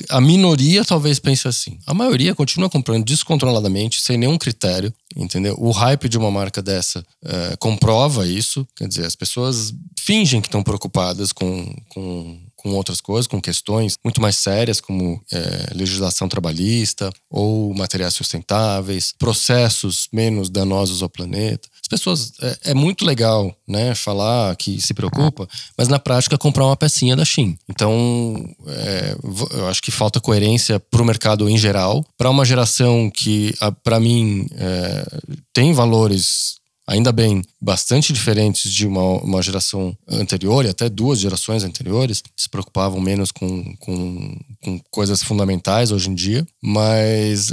a 0.09 0.21
minoria 0.21 0.85
talvez 0.85 1.19
pense 1.19 1.49
assim. 1.49 1.79
A 1.87 1.95
maioria 1.95 2.35
continua 2.35 2.69
comprando 2.69 3.05
descontroladamente, 3.05 4.01
sem 4.01 4.17
nenhum 4.17 4.39
critério, 4.39 4.93
entendeu? 5.17 5.57
O 5.59 5.71
hype 5.71 6.09
de 6.09 6.19
uma 6.19 6.31
marca 6.31 6.63
dessa 6.63 7.05
é, 7.25 7.57
comprova 7.57 8.27
isso. 8.27 8.67
Quer 8.77 8.89
dizer, 8.89 9.05
as 9.05 9.17
pessoas 9.17 9.75
fingem 9.99 10.41
que 10.41 10.49
estão 10.49 10.63
preocupadas 10.63 11.33
com, 11.33 11.75
com 11.89 12.39
com 12.69 12.77
outras 12.77 13.01
coisas, 13.01 13.27
com 13.27 13.41
questões 13.41 13.97
muito 14.05 14.21
mais 14.21 14.37
sérias, 14.37 14.81
como 14.81 15.21
é, 15.33 15.75
legislação 15.75 16.29
trabalhista 16.29 17.11
ou 17.31 17.75
materiais 17.75 18.15
sustentáveis, 18.15 19.15
processos 19.19 20.09
menos 20.13 20.51
danosos 20.51 21.03
ao 21.03 21.09
planeta. 21.09 21.69
As 21.81 21.89
pessoas. 21.89 22.33
É, 22.41 22.71
é, 22.71 22.75
muito 22.75 23.05
legal, 23.05 23.55
né, 23.67 23.95
falar 23.95 24.55
que 24.57 24.81
se 24.81 24.93
preocupa, 24.93 25.49
mas 25.77 25.89
na 25.89 25.99
prática 25.99 26.37
comprar 26.37 26.67
uma 26.67 26.77
pecinha 26.77 27.17
da 27.17 27.25
Shein. 27.25 27.59
Então, 27.69 28.55
é, 28.67 29.17
eu 29.53 29.67
acho 29.69 29.83
que 29.83 29.91
falta 29.91 30.21
coerência 30.21 30.79
para 30.79 31.03
o 31.03 31.05
mercado 31.05 31.49
em 31.49 31.57
geral, 31.57 32.05
para 32.17 32.31
uma 32.31 32.45
geração 32.45 33.11
que, 33.11 33.55
para 33.83 33.99
mim, 33.99 34.47
é, 34.53 35.07
tem 35.53 35.73
valores 35.73 36.59
ainda 36.89 37.13
bem, 37.13 37.43
bastante 37.61 38.15
diferentes 38.15 38.73
de 38.73 38.87
uma, 38.87 39.03
uma 39.23 39.43
geração 39.43 39.95
anterior 40.09 40.65
e 40.65 40.71
até 40.71 40.89
duas 40.89 41.21
gerações 41.21 41.63
anteriores, 41.63 42.23
se 42.35 42.49
preocupavam 42.49 42.99
menos 42.99 43.31
com, 43.31 43.77
com, 43.77 44.37
com 44.65 44.81
coisas 44.91 45.23
fundamentais 45.23 45.93
hoje 45.93 46.09
em 46.09 46.15
dia, 46.15 46.47
mas 46.63 47.53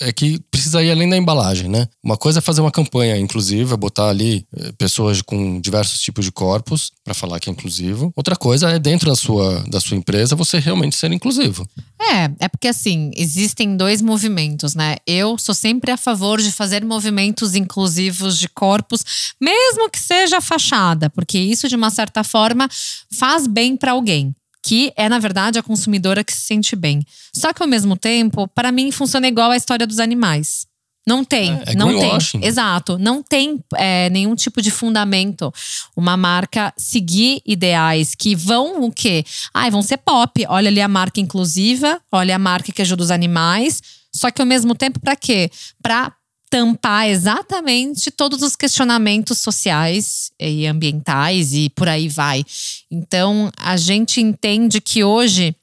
é, 0.00 0.12
que 0.12 0.38
precisa 0.50 0.82
ir 0.82 0.90
além 0.90 1.08
da 1.08 1.16
embalagem, 1.16 1.68
né? 1.68 1.88
Uma 2.02 2.16
coisa 2.16 2.38
é 2.38 2.42
fazer 2.42 2.60
uma 2.60 2.70
campanha 2.70 3.16
inclusiva, 3.16 3.76
botar 3.76 4.08
ali 4.08 4.46
é, 4.56 4.72
pessoas 4.72 5.20
com 5.22 5.60
diversos 5.60 6.00
tipos 6.00 6.24
de 6.24 6.32
corpos 6.32 6.92
para 7.04 7.14
falar 7.14 7.40
que 7.40 7.48
é 7.48 7.52
inclusivo. 7.52 8.12
Outra 8.14 8.36
coisa 8.36 8.70
é 8.70 8.78
dentro 8.78 9.08
da 9.08 9.16
sua, 9.16 9.64
da 9.68 9.80
sua 9.80 9.96
empresa 9.96 10.36
você 10.36 10.58
realmente 10.58 10.96
ser 10.96 11.12
inclusivo. 11.12 11.66
É, 12.00 12.30
é 12.40 12.48
porque 12.48 12.68
assim, 12.68 13.10
existem 13.16 13.76
dois 13.76 14.00
movimentos, 14.00 14.74
né? 14.74 14.96
Eu 15.06 15.36
sou 15.38 15.54
sempre 15.54 15.90
a 15.90 15.96
favor 15.96 16.40
de 16.40 16.52
fazer 16.52 16.84
movimentos 16.84 17.54
inclusivos 17.54 18.38
de 18.38 18.48
corpos, 18.48 19.04
mesmo 19.40 19.90
que 19.90 19.98
seja 19.98 20.40
fachada, 20.40 21.10
porque 21.10 21.38
isso 21.38 21.68
de 21.68 21.76
uma 21.76 21.90
certa 21.90 22.22
forma 22.22 22.68
faz 23.10 23.46
bem 23.46 23.76
para 23.76 23.92
alguém 23.92 24.34
que 24.64 24.92
é, 24.96 25.08
na 25.08 25.18
verdade, 25.18 25.58
a 25.58 25.62
consumidora 25.62 26.24
que 26.24 26.32
se 26.32 26.40
sente 26.40 26.74
bem. 26.76 27.04
Só 27.34 27.52
que, 27.52 27.62
ao 27.62 27.68
mesmo 27.68 27.96
tempo, 27.96 28.48
para 28.48 28.72
mim, 28.72 28.90
funciona 28.90 29.28
igual 29.28 29.50
a 29.50 29.56
história 29.56 29.86
dos 29.86 29.98
animais. 29.98 30.66
Não 31.06 31.24
tem, 31.24 31.52
É, 31.66 31.72
é 31.72 31.74
não 31.74 31.88
tem. 31.88 31.98
greenwashing. 32.00 32.44
Exato, 32.44 32.98
não 32.98 33.22
tem 33.22 33.64
é, 33.76 34.10
nenhum 34.10 34.34
tipo 34.34 34.60
de 34.60 34.70
fundamento 34.70 35.50
uma 35.96 36.18
marca 36.18 36.70
seguir 36.76 37.40
ideais 37.46 38.14
que 38.14 38.36
vão 38.36 38.82
o 38.82 38.92
quê? 38.92 39.24
Ai, 39.54 39.70
vão 39.70 39.80
ser 39.80 39.96
pop. 39.96 40.44
Olha 40.50 40.68
ali 40.68 40.82
a 40.82 40.88
marca 40.88 41.18
inclusiva, 41.18 41.98
olha 42.12 42.36
a 42.36 42.38
marca 42.38 42.70
que 42.72 42.82
ajuda 42.82 43.02
os 43.02 43.10
animais. 43.10 43.80
Só 44.14 44.30
que 44.30 44.42
ao 44.42 44.46
mesmo 44.46 44.74
tempo, 44.74 45.00
para 45.00 45.16
quê? 45.16 45.50
Para 45.82 46.12
tampar 46.48 47.08
exatamente 47.08 48.10
todos 48.10 48.42
os 48.42 48.56
questionamentos 48.56 49.38
sociais 49.38 50.30
e 50.40 50.66
ambientais 50.66 51.52
e 51.52 51.70
por 51.70 51.88
aí 51.88 52.08
vai. 52.08 52.44
Então, 52.90 53.50
a 53.56 53.76
gente 53.76 54.20
entende 54.20 54.80
que 54.80 55.04
hoje 55.04 55.54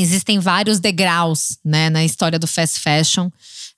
existem 0.00 0.38
vários 0.38 0.80
degraus 0.80 1.58
né, 1.64 1.90
na 1.90 2.04
história 2.04 2.38
do 2.38 2.46
fast 2.46 2.80
fashion. 2.80 3.30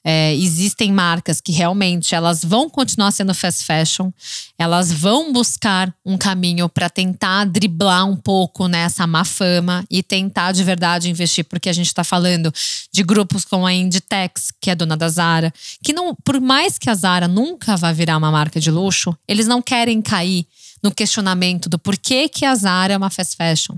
É, 0.08 0.32
existem 0.36 0.92
marcas 0.92 1.40
que 1.40 1.50
realmente 1.50 2.14
elas 2.14 2.44
vão 2.44 2.70
continuar 2.70 3.10
sendo 3.10 3.34
fast 3.34 3.64
fashion, 3.64 4.12
elas 4.56 4.92
vão 4.92 5.32
buscar 5.32 5.92
um 6.04 6.16
caminho 6.16 6.68
para 6.68 6.88
tentar 6.88 7.44
driblar 7.46 8.08
um 8.08 8.14
pouco 8.14 8.68
nessa 8.68 9.04
má 9.04 9.24
fama 9.24 9.84
e 9.90 10.04
tentar 10.04 10.52
de 10.52 10.62
verdade 10.62 11.10
investir, 11.10 11.44
porque 11.44 11.68
a 11.68 11.72
gente 11.72 11.88
está 11.88 12.04
falando 12.04 12.54
de 12.92 13.02
grupos 13.02 13.44
como 13.44 13.66
a 13.66 13.74
Inditex, 13.74 14.52
que 14.60 14.70
é 14.70 14.76
dona 14.76 14.96
da 14.96 15.08
Zara, 15.08 15.52
que 15.82 15.92
não, 15.92 16.14
por 16.24 16.40
mais 16.40 16.78
que 16.78 16.88
a 16.88 16.94
Zara 16.94 17.26
nunca 17.26 17.76
vá 17.76 17.90
virar 17.90 18.16
uma 18.16 18.30
marca 18.30 18.60
de 18.60 18.70
luxo, 18.70 19.12
eles 19.26 19.48
não 19.48 19.60
querem 19.60 20.00
cair 20.00 20.46
no 20.82 20.90
questionamento 20.90 21.68
do 21.68 21.78
porquê 21.78 22.28
que 22.28 22.44
a 22.44 22.54
Zara 22.54 22.94
é 22.94 22.96
uma 22.96 23.10
fast 23.10 23.36
fashion. 23.36 23.76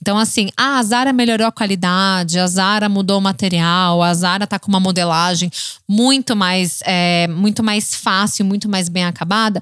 Então, 0.00 0.18
assim, 0.18 0.50
ah, 0.56 0.78
a 0.78 0.82
Zara 0.82 1.12
melhorou 1.12 1.46
a 1.46 1.52
qualidade, 1.52 2.38
a 2.38 2.46
Zara 2.46 2.88
mudou 2.88 3.18
o 3.18 3.22
material, 3.22 4.02
a 4.02 4.12
Zara 4.14 4.46
tá 4.46 4.58
com 4.58 4.68
uma 4.68 4.80
modelagem 4.80 5.50
muito 5.88 6.34
mais, 6.34 6.80
é, 6.84 7.28
muito 7.28 7.62
mais 7.62 7.94
fácil, 7.94 8.44
muito 8.44 8.68
mais 8.68 8.88
bem 8.88 9.04
acabada. 9.04 9.60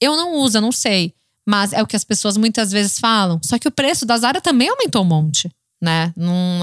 Eu 0.00 0.16
não 0.16 0.34
uso, 0.34 0.58
eu 0.58 0.62
não 0.62 0.72
sei. 0.72 1.12
Mas 1.46 1.72
é 1.72 1.82
o 1.82 1.86
que 1.86 1.96
as 1.96 2.04
pessoas 2.04 2.36
muitas 2.36 2.70
vezes 2.70 2.98
falam. 2.98 3.40
Só 3.42 3.58
que 3.58 3.66
o 3.66 3.72
preço 3.72 4.04
da 4.04 4.18
Zara 4.18 4.40
também 4.40 4.68
aumentou 4.68 5.02
um 5.02 5.06
monte. 5.06 5.50
Né? 5.80 6.12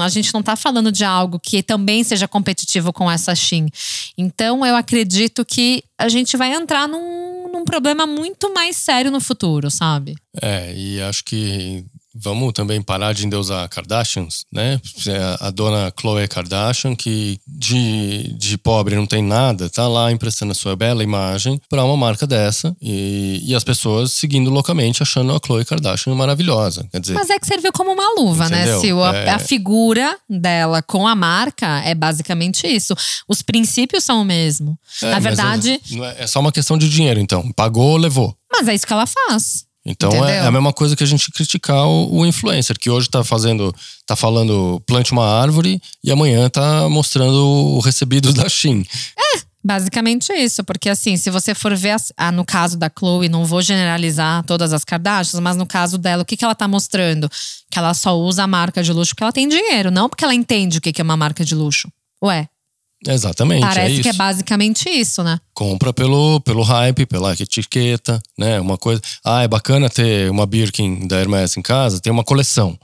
A 0.00 0.08
gente 0.08 0.32
não 0.34 0.42
tá 0.42 0.54
falando 0.54 0.92
de 0.92 1.04
algo 1.04 1.40
que 1.40 1.62
também 1.62 2.04
seja 2.04 2.28
competitivo 2.28 2.92
com 2.92 3.10
essa 3.10 3.34
Shein. 3.34 3.68
Então, 4.16 4.64
eu 4.64 4.76
acredito 4.76 5.44
que 5.44 5.82
a 5.98 6.08
gente 6.08 6.36
vai 6.36 6.54
entrar 6.54 6.86
num, 6.86 7.45
num 7.56 7.64
problema 7.64 8.06
muito 8.06 8.52
mais 8.52 8.76
sério 8.76 9.10
no 9.10 9.20
futuro, 9.20 9.70
sabe? 9.70 10.14
É, 10.40 10.74
e 10.76 11.00
acho 11.00 11.24
que 11.24 11.84
vamos 12.18 12.52
também 12.52 12.80
parar 12.82 13.12
de 13.12 13.26
endeusar 13.26 13.68
Kardashians, 13.68 14.44
né? 14.52 14.80
A 15.40 15.50
dona 15.50 15.90
Khloe 15.92 16.26
Kardashian, 16.28 16.94
que 16.94 17.38
de, 17.46 18.32
de 18.38 18.56
pobre 18.58 18.94
não 18.96 19.06
tem 19.06 19.22
nada, 19.22 19.68
tá 19.68 19.86
lá 19.88 20.10
emprestando 20.10 20.52
a 20.52 20.54
sua 20.54 20.74
bela 20.76 21.02
imagem 21.02 21.60
para 21.68 21.84
uma 21.84 21.96
marca 21.96 22.26
dessa 22.26 22.76
e, 22.80 23.42
e 23.44 23.54
as 23.54 23.64
pessoas 23.64 24.12
seguindo 24.12 24.50
loucamente 24.50 25.02
achando 25.02 25.34
a 25.34 25.40
Khloe 25.40 25.64
Kardashian 25.64 26.14
maravilhosa. 26.14 26.86
Quer 26.90 27.00
dizer, 27.00 27.14
Mas 27.14 27.30
é 27.30 27.38
que 27.38 27.46
serviu 27.46 27.72
como 27.72 27.92
uma 27.92 28.14
luva, 28.20 28.46
Entendeu? 28.46 28.76
né, 28.76 28.80
Sil? 28.82 28.98
A, 29.02 29.14
É. 29.16 29.30
a 29.30 29.38
figura 29.38 30.16
dela 30.28 30.82
com 30.82 31.06
a 31.06 31.14
marca 31.14 31.80
é 31.80 31.94
basicamente 31.94 32.66
isso. 32.66 32.94
Os 33.28 33.42
princípios 33.42 34.04
são 34.04 34.22
o 34.22 34.24
mesmo. 34.24 34.78
é, 35.02 35.10
Na 35.10 35.18
verdade, 35.18 35.70
é, 35.92 35.96
é- 36.20 36.24
é 36.24 36.26
só 36.26 36.40
uma 36.40 36.52
questão 36.52 36.78
de 36.78 36.88
dinheiro, 36.88 37.20
então. 37.20 37.50
Pagou, 37.52 37.96
levou. 37.96 38.34
mas 38.50 38.68
é 38.68 38.74
isso 38.74 38.86
que 38.86 38.92
ela 38.92 39.06
faz. 39.06 39.65
Então 39.86 40.10
é, 40.10 40.16
Entendeu? 40.16 40.34
é 40.34 40.46
a 40.46 40.50
mesma 40.50 40.72
coisa 40.72 40.96
que 40.96 41.04
a 41.04 41.06
gente 41.06 41.30
criticar 41.30 41.86
o, 41.86 42.18
o 42.18 42.26
influencer, 42.26 42.76
que 42.76 42.90
hoje 42.90 43.08
tá 43.08 43.22
fazendo, 43.22 43.72
tá 44.04 44.16
falando 44.16 44.82
plante 44.84 45.12
uma 45.12 45.24
árvore 45.24 45.80
e 46.02 46.10
amanhã 46.10 46.48
tá 46.48 46.88
mostrando 46.88 47.46
o 47.46 47.78
recebido 47.78 48.32
da 48.34 48.48
Shein. 48.48 48.84
Basicamente 49.66 50.32
isso, 50.32 50.62
porque 50.62 50.88
assim, 50.88 51.16
se 51.16 51.28
você 51.28 51.52
for 51.52 51.74
ver, 51.74 51.96
ah, 52.16 52.30
no 52.30 52.44
caso 52.44 52.76
da 52.76 52.88
Chloe, 52.88 53.28
não 53.28 53.44
vou 53.44 53.60
generalizar 53.60 54.44
todas 54.44 54.72
as 54.72 54.84
Kardashians, 54.84 55.40
mas 55.40 55.56
no 55.56 55.66
caso 55.66 55.98
dela, 55.98 56.22
o 56.22 56.24
que, 56.24 56.36
que 56.36 56.44
ela 56.44 56.54
tá 56.54 56.68
mostrando? 56.68 57.28
Que 57.68 57.76
ela 57.76 57.92
só 57.92 58.16
usa 58.16 58.44
a 58.44 58.46
marca 58.46 58.80
de 58.80 58.92
luxo 58.92 59.12
porque 59.12 59.24
ela 59.24 59.32
tem 59.32 59.48
dinheiro, 59.48 59.90
não 59.90 60.08
porque 60.08 60.24
ela 60.24 60.34
entende 60.34 60.78
o 60.78 60.80
que, 60.80 60.92
que 60.92 61.00
é 61.00 61.04
uma 61.04 61.16
marca 61.16 61.44
de 61.44 61.52
luxo. 61.52 61.88
Ué, 62.22 62.48
Exatamente, 63.06 63.64
é 63.64 63.66
parece 63.66 63.94
isso. 63.94 64.02
que 64.02 64.08
é 64.08 64.12
basicamente 64.12 64.88
isso, 64.88 65.22
né? 65.22 65.38
Compra 65.52 65.92
pelo, 65.92 66.40
pelo 66.40 66.62
hype, 66.62 67.06
pela 67.06 67.32
etiqueta, 67.32 68.20
né? 68.38 68.60
Uma 68.60 68.78
coisa. 68.78 69.00
Ah, 69.24 69.42
é 69.42 69.48
bacana 69.48 69.90
ter 69.90 70.30
uma 70.30 70.46
Birkin 70.46 71.06
da 71.06 71.20
Hermès 71.20 71.56
em 71.56 71.62
casa, 71.62 72.00
tem 72.00 72.12
uma 72.12 72.24
coleção. 72.24 72.78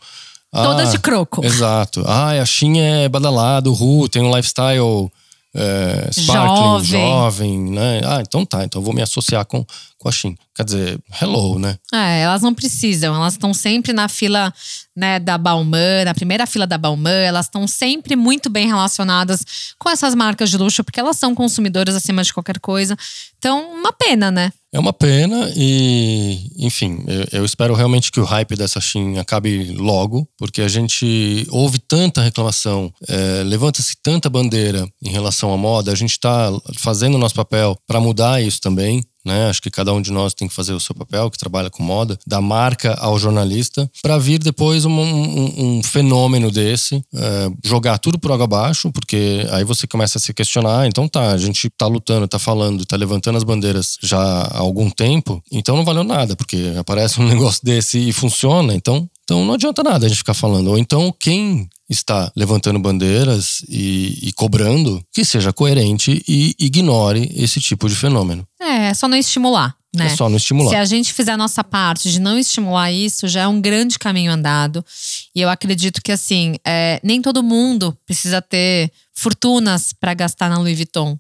Ah, 0.53 0.65
Todas 0.65 0.93
de 0.93 0.99
croco. 0.99 1.43
Exato. 1.47 2.05
Ah, 2.07 2.31
a 2.33 2.45
Shein 2.45 2.79
é 2.79 3.09
badalado, 3.09 3.73
Ru, 3.73 4.09
tem 4.09 4.23
um 4.23 4.35
lifestyle 4.35 5.11
é, 5.55 6.09
sparkling, 6.13 6.85
Jovem. 6.85 7.09
jovem, 7.09 7.61
né? 7.71 8.01
Ah, 8.05 8.21
então 8.21 8.45
tá, 8.45 8.65
então 8.65 8.81
eu 8.81 8.85
vou 8.85 8.95
me 8.95 9.03
associar 9.03 9.45
com, 9.45 9.65
com 9.99 10.09
a 10.09 10.13
Shein. 10.13 10.37
Quer 10.55 10.65
dizer, 10.65 11.01
hello, 11.21 11.59
né? 11.59 11.77
É, 11.93 12.21
elas 12.21 12.43
não 12.43 12.55
precisam, 12.55 13.15
elas 13.15 13.35
estão 13.35 13.53
sempre 13.55 13.93
na 13.93 14.09
fila 14.09 14.53
né, 14.97 15.19
da 15.19 15.39
Balmain, 15.39 16.05
na 16.05 16.15
primeira 16.15 16.47
fila 16.47 16.67
da 16.67 16.77
Balmain, 16.77 17.25
elas 17.25 17.47
estão 17.47 17.67
sempre 17.67 18.15
muito 18.15 18.51
bem 18.51 18.67
relacionadas 18.67 19.75
com 19.79 19.89
essas 19.89 20.15
marcas 20.15 20.51
de 20.51 20.59
luxo, 20.59 20.85
porque 20.85 21.01
elas 21.01 21.17
são 21.17 21.35
consumidoras 21.35 21.95
acima 21.95 22.23
de 22.23 22.33
qualquer 22.33 22.59
coisa. 22.59 22.97
Então, 23.39 23.73
uma 23.73 23.93
pena, 23.93 24.31
né? 24.31 24.53
É 24.75 24.79
uma 24.79 24.93
pena 24.93 25.53
e, 25.55 26.51
enfim, 26.57 27.05
eu, 27.07 27.41
eu 27.41 27.45
espero 27.45 27.75
realmente 27.75 28.11
que 28.11 28.21
o 28.21 28.25
hype 28.25 28.57
dessa 28.57 28.81
Shein 28.81 29.19
acabe 29.19 29.73
logo, 29.73 30.27
porque 30.39 30.63
a 30.63 30.69
gente 30.69 31.47
ouve 31.51 31.79
tanta 31.79 32.23
reclamação, 32.23 32.91
é, 33.07 33.43
levanta-se 33.45 33.95
tanta 34.03 34.31
bandeira 34.31 34.89
em 35.03 35.11
relação 35.11 35.53
à 35.53 35.59
moda, 35.59 35.93
a 35.93 35.95
gente 35.95 36.13
está 36.13 36.51
fazendo 36.79 37.17
o 37.17 37.19
nosso 37.19 37.35
papel 37.35 37.77
para 37.87 38.01
mudar 38.01 38.43
isso 38.43 38.61
também. 38.63 39.05
Né? 39.25 39.49
Acho 39.49 39.63
que 39.63 39.71
cada 39.71 39.93
um 39.93 40.03
de 40.03 40.11
nós 40.11 40.35
tem 40.35 40.49
que 40.49 40.55
fazer 40.55 40.73
o 40.73 40.81
seu 40.81 40.95
papel, 40.95 41.31
que 41.31 41.39
trabalha 41.39 41.71
com 41.71 41.83
moda, 41.83 42.19
da 42.27 42.41
marca 42.41 42.95
ao 42.95 43.19
jornalista, 43.19 43.89
para 44.03 44.19
vir 44.19 44.39
depois 44.39 44.85
um, 44.85 44.91
um- 44.91 45.79
um 45.79 45.83
fenômeno 45.83 46.51
desse, 46.51 47.05
é, 47.15 47.51
jogar 47.65 47.99
tudo 47.99 48.19
por 48.19 48.33
água 48.33 48.45
abaixo, 48.45 48.91
porque 48.91 49.47
aí 49.53 49.65
você 49.65 49.87
começa 49.87 50.19
a 50.19 50.21
se 50.21 50.35
questionar. 50.35 50.87
Então 50.87 51.07
tá, 51.09 51.31
a 51.33 51.39
gente 51.39 51.71
tá 51.71 51.87
lutando, 51.87 52.27
tá 52.27 52.39
falando, 52.39 52.85
tá 52.85 52.97
levantando 52.97 53.37
as 53.39 53.45
bandeiras 53.45 53.97
já 54.03 54.19
há 54.21 54.59
algum 54.59 54.91
tempo, 54.91 55.43
então 55.53 55.77
não 55.77 55.85
valeu 55.85 56.03
nada, 56.05 56.35
porque 56.35 56.73
aparece 56.77 57.21
um 57.21 57.27
negócio 57.29 57.61
desse 57.65 57.99
e 57.99 58.13
funciona, 58.13 58.75
então, 58.75 59.09
então 59.33 59.47
não 59.47 59.55
adianta 59.55 59.83
nada 59.83 60.05
a 60.05 60.09
gente 60.09 60.19
ficar 60.19 60.35
falando. 60.35 60.69
Ou 60.69 60.79
então 60.79 61.15
quem 61.19 61.67
está 61.89 62.31
levantando 62.37 62.79
bandeiras 62.79 63.65
e, 63.67 64.19
e 64.29 64.33
cobrando, 64.33 65.03
que 65.11 65.25
seja 65.25 65.53
coerente 65.53 66.23
e 66.29 66.55
ignore 66.59 67.33
esse 67.35 67.59
tipo 67.61 67.89
de 67.89 67.95
fenômeno. 67.95 68.47
É, 68.61 68.89
é 68.89 68.95
só 68.95 69.09
não 69.09 69.17
estimular, 69.17 69.75
né? 69.95 70.07
É 70.07 70.09
só 70.11 70.29
não 70.29 70.37
estimular. 70.37 70.71
Se 70.71 70.77
a 70.77 70.85
gente 70.85 71.13
fizer 71.15 71.33
a 71.33 71.37
nossa 71.37 71.65
parte 71.65 72.11
de 72.11 72.21
não 72.21 72.39
estimular 72.39 72.93
isso, 72.93 73.27
já 73.27 73.43
é 73.43 73.49
um 73.49 73.61
grande 73.61 73.99
caminho 73.99 74.33
andado. 74.33 74.85
E 75.35 75.41
eu 75.41 75.49
acredito 75.49 76.03
que, 76.03 76.13
assim, 76.13 76.57
é, 76.67 77.01
nem 77.03 77.23
todo 77.23 77.43
mundo 77.43 77.97
precisa 78.07 78.43
ter 78.43 78.91
fortunas 79.15 79.95
para 79.99 80.13
gastar 80.13 80.51
na 80.51 80.59
Louis 80.59 80.77
Vuitton. 80.77 81.19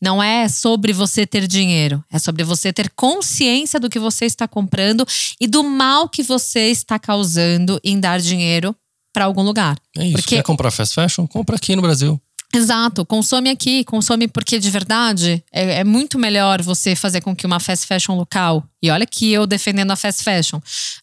Não 0.00 0.22
é 0.22 0.48
sobre 0.48 0.92
você 0.92 1.26
ter 1.26 1.46
dinheiro, 1.46 2.04
é 2.10 2.18
sobre 2.18 2.44
você 2.44 2.72
ter 2.72 2.90
consciência 2.90 3.80
do 3.80 3.90
que 3.90 3.98
você 3.98 4.26
está 4.26 4.46
comprando 4.46 5.06
e 5.40 5.46
do 5.46 5.62
mal 5.64 6.08
que 6.08 6.22
você 6.22 6.70
está 6.70 6.98
causando 6.98 7.80
em 7.82 7.98
dar 7.98 8.20
dinheiro 8.20 8.74
para 9.12 9.24
algum 9.24 9.42
lugar. 9.42 9.76
É 9.96 10.04
isso. 10.04 10.12
Porque 10.18 10.36
Quer 10.36 10.42
comprar 10.42 10.70
fast 10.70 10.94
fashion? 10.94 11.26
Compra 11.26 11.56
aqui 11.56 11.74
no 11.74 11.82
Brasil. 11.82 12.20
Exato, 12.54 13.04
consome 13.04 13.50
aqui, 13.50 13.84
consome 13.84 14.26
porque 14.26 14.58
de 14.58 14.70
verdade 14.70 15.44
é, 15.52 15.80
é 15.80 15.84
muito 15.84 16.18
melhor 16.18 16.62
você 16.62 16.96
fazer 16.96 17.20
com 17.20 17.36
que 17.36 17.44
uma 17.44 17.60
fast 17.60 17.86
fashion 17.86 18.14
local, 18.16 18.64
e 18.82 18.90
olha 18.90 19.04
que 19.04 19.30
eu 19.30 19.46
defendendo 19.46 19.90
a 19.90 19.96
fast 19.96 20.24
fashion, 20.24 20.58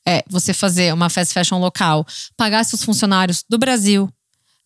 é 0.07 0.23
você 0.27 0.53
fazer 0.53 0.91
uma 0.91 1.07
fast 1.07 1.31
fashion 1.31 1.59
local, 1.59 2.05
pagar 2.35 2.63
seus 2.63 2.83
funcionários 2.83 3.43
do 3.47 3.59
Brasil, 3.59 4.09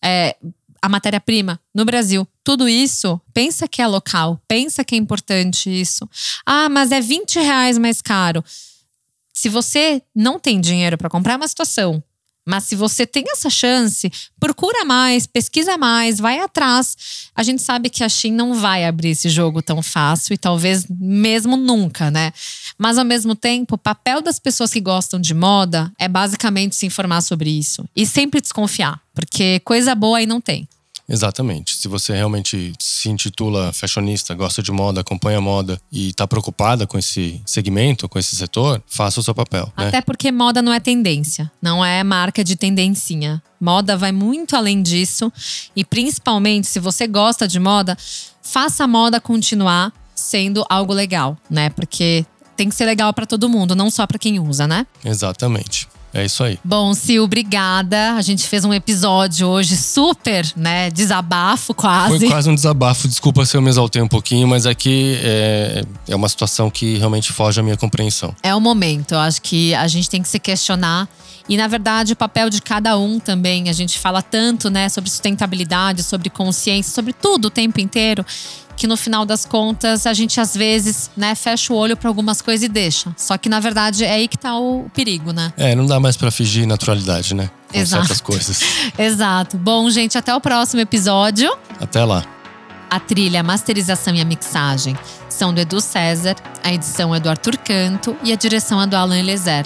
é, 0.01 0.37
a 0.81 0.89
matéria-prima 0.89 1.59
no 1.73 1.85
Brasil, 1.85 2.27
tudo 2.43 2.67
isso, 2.67 3.19
pensa 3.33 3.67
que 3.67 3.81
é 3.81 3.87
local, 3.87 4.41
pensa 4.47 4.83
que 4.83 4.95
é 4.95 4.97
importante 4.97 5.69
isso. 5.69 6.09
Ah, 6.45 6.69
mas 6.69 6.91
é 6.91 6.99
20 6.99 7.39
reais 7.39 7.77
mais 7.77 8.01
caro. 8.01 8.43
Se 9.33 9.47
você 9.49 10.01
não 10.15 10.39
tem 10.39 10.59
dinheiro 10.59 10.97
para 10.97 11.09
comprar, 11.09 11.33
é 11.33 11.37
uma 11.37 11.47
situação. 11.47 12.03
Mas 12.49 12.63
se 12.63 12.75
você 12.75 13.05
tem 13.05 13.23
essa 13.27 13.47
chance, 13.47 14.11
procura 14.39 14.83
mais, 14.83 15.27
pesquisa 15.27 15.77
mais, 15.77 16.17
vai 16.17 16.39
atrás. 16.39 17.29
A 17.35 17.43
gente 17.43 17.61
sabe 17.61 17.91
que 17.91 18.03
a 18.03 18.09
Shein 18.09 18.33
não 18.33 18.55
vai 18.55 18.85
abrir 18.85 19.09
esse 19.09 19.29
jogo 19.29 19.61
tão 19.61 19.83
fácil 19.83 20.33
e 20.33 20.37
talvez 20.37 20.87
mesmo 20.89 21.55
nunca, 21.55 22.09
né? 22.09 22.33
Mas 22.75 22.97
ao 22.97 23.05
mesmo 23.05 23.35
tempo, 23.35 23.75
o 23.75 23.77
papel 23.77 24.19
das 24.19 24.39
pessoas 24.39 24.73
que 24.73 24.81
gostam 24.81 25.21
de 25.21 25.33
moda 25.35 25.91
é 25.99 26.07
basicamente 26.07 26.75
se 26.75 26.87
informar 26.87 27.21
sobre 27.21 27.51
isso 27.51 27.87
e 27.95 28.03
sempre 28.03 28.41
desconfiar, 28.41 28.99
porque 29.13 29.59
coisa 29.59 29.93
boa 29.93 30.17
aí 30.17 30.25
não 30.25 30.41
tem. 30.41 30.67
Exatamente. 31.09 31.75
Se 31.75 31.87
você 31.87 32.13
realmente 32.13 32.73
se 32.79 33.09
intitula 33.09 33.73
fashionista, 33.73 34.35
gosta 34.35 34.61
de 34.61 34.71
moda, 34.71 35.01
acompanha 35.01 35.41
moda 35.41 35.81
e 35.91 36.09
está 36.09 36.27
preocupada 36.27 36.85
com 36.85 36.99
esse 36.99 37.41
segmento, 37.45 38.07
com 38.07 38.19
esse 38.19 38.35
setor, 38.35 38.81
faça 38.85 39.19
o 39.19 39.23
seu 39.23 39.33
papel. 39.33 39.71
Até 39.75 39.97
né? 39.97 40.01
porque 40.01 40.31
moda 40.31 40.61
não 40.61 40.71
é 40.71 40.79
tendência, 40.79 41.51
não 41.59 41.83
é 41.83 42.03
marca 42.03 42.43
de 42.43 42.55
tendencinha. 42.55 43.41
Moda 43.59 43.97
vai 43.97 44.11
muito 44.11 44.55
além 44.55 44.81
disso 44.81 45.33
e 45.75 45.83
principalmente 45.83 46.67
se 46.67 46.79
você 46.79 47.07
gosta 47.07 47.47
de 47.47 47.59
moda, 47.59 47.97
faça 48.41 48.83
a 48.83 48.87
moda 48.87 49.19
continuar 49.19 49.91
sendo 50.13 50.63
algo 50.69 50.93
legal, 50.93 51.37
né? 51.49 51.69
Porque 51.71 52.25
tem 52.55 52.69
que 52.69 52.75
ser 52.75 52.85
legal 52.85 53.13
para 53.13 53.25
todo 53.25 53.49
mundo, 53.49 53.75
não 53.75 53.89
só 53.89 54.05
para 54.05 54.19
quem 54.19 54.39
usa, 54.39 54.67
né? 54.67 54.85
Exatamente. 55.03 55.87
É 56.13 56.25
isso 56.25 56.43
aí. 56.43 56.59
Bom, 56.63 56.93
Sil, 56.97 57.23
obrigada. 57.23 58.15
A 58.15 58.21
gente 58.21 58.47
fez 58.47 58.65
um 58.65 58.73
episódio 58.73 59.47
hoje 59.47 59.77
super, 59.77 60.45
né? 60.55 60.89
Desabafo 60.89 61.73
quase. 61.73 62.19
Foi 62.19 62.29
quase 62.29 62.49
um 62.49 62.55
desabafo. 62.55 63.07
Desculpa 63.07 63.45
se 63.45 63.55
eu 63.55 63.61
me 63.61 63.69
exaltei 63.69 64.01
um 64.01 64.07
pouquinho, 64.07 64.47
mas 64.47 64.65
aqui 64.65 65.19
é, 65.21 65.83
é 66.07 66.15
uma 66.15 66.27
situação 66.27 66.69
que 66.69 66.97
realmente 66.97 67.31
foge 67.31 67.59
à 67.59 67.63
minha 67.63 67.77
compreensão. 67.77 68.35
É 68.41 68.55
o 68.55 68.59
momento. 68.59 69.13
Eu 69.13 69.19
acho 69.19 69.41
que 69.41 69.73
a 69.75 69.87
gente 69.87 70.09
tem 70.09 70.21
que 70.21 70.27
se 70.27 70.39
questionar. 70.39 71.07
E, 71.49 71.57
na 71.57 71.67
verdade, 71.67 72.13
o 72.13 72.15
papel 72.15 72.49
de 72.49 72.61
cada 72.61 72.95
um 72.97 73.19
também. 73.19 73.69
A 73.69 73.73
gente 73.73 73.97
fala 73.97 74.21
tanto, 74.21 74.69
né, 74.69 74.87
sobre 74.87 75.09
sustentabilidade, 75.09 76.03
sobre 76.03 76.29
consciência, 76.29 76.93
sobre 76.93 77.11
tudo 77.11 77.45
o 77.45 77.49
tempo 77.49 77.81
inteiro 77.81 78.23
que 78.79 78.87
no 78.87 78.95
final 78.95 79.25
das 79.25 79.45
contas 79.45 80.07
a 80.07 80.13
gente 80.13 80.39
às 80.39 80.55
vezes, 80.55 81.11
né, 81.15 81.35
fecha 81.35 81.73
o 81.73 81.75
olho 81.75 81.97
para 81.97 82.07
algumas 82.07 82.41
coisas 82.41 82.63
e 82.63 82.69
deixa. 82.69 83.13
Só 83.17 83.37
que 83.37 83.49
na 83.49 83.59
verdade 83.59 84.05
é 84.05 84.11
aí 84.11 84.25
que 84.25 84.37
tá 84.37 84.57
o 84.57 84.89
perigo, 84.93 85.33
né? 85.33 85.51
É, 85.57 85.75
não 85.75 85.85
dá 85.85 85.99
mais 85.99 86.15
para 86.15 86.31
fingir 86.31 86.65
naturalidade, 86.65 87.35
né? 87.35 87.49
Com 87.67 87.77
Exato. 87.77 88.03
certas 88.03 88.21
coisas. 88.21 88.61
Exato. 88.97 89.57
Bom, 89.57 89.89
gente, 89.89 90.17
até 90.17 90.33
o 90.33 90.39
próximo 90.39 90.79
episódio. 90.79 91.51
Até 91.77 92.05
lá. 92.05 92.23
A 92.89 93.01
trilha, 93.01 93.41
a 93.41 93.43
masterização 93.43 94.15
e 94.15 94.21
a 94.21 94.25
mixagem 94.25 94.97
são 95.27 95.53
do 95.53 95.59
Edu 95.59 95.81
César, 95.81 96.37
a 96.63 96.73
edição 96.73 97.13
é 97.13 97.19
do 97.19 97.29
Arthur 97.29 97.57
Canto 97.57 98.15
e 98.23 98.31
a 98.31 98.35
direção 98.35 98.81
é 98.81 98.87
do 98.87 98.95
Alan 98.95 99.19
Elezer. 99.19 99.65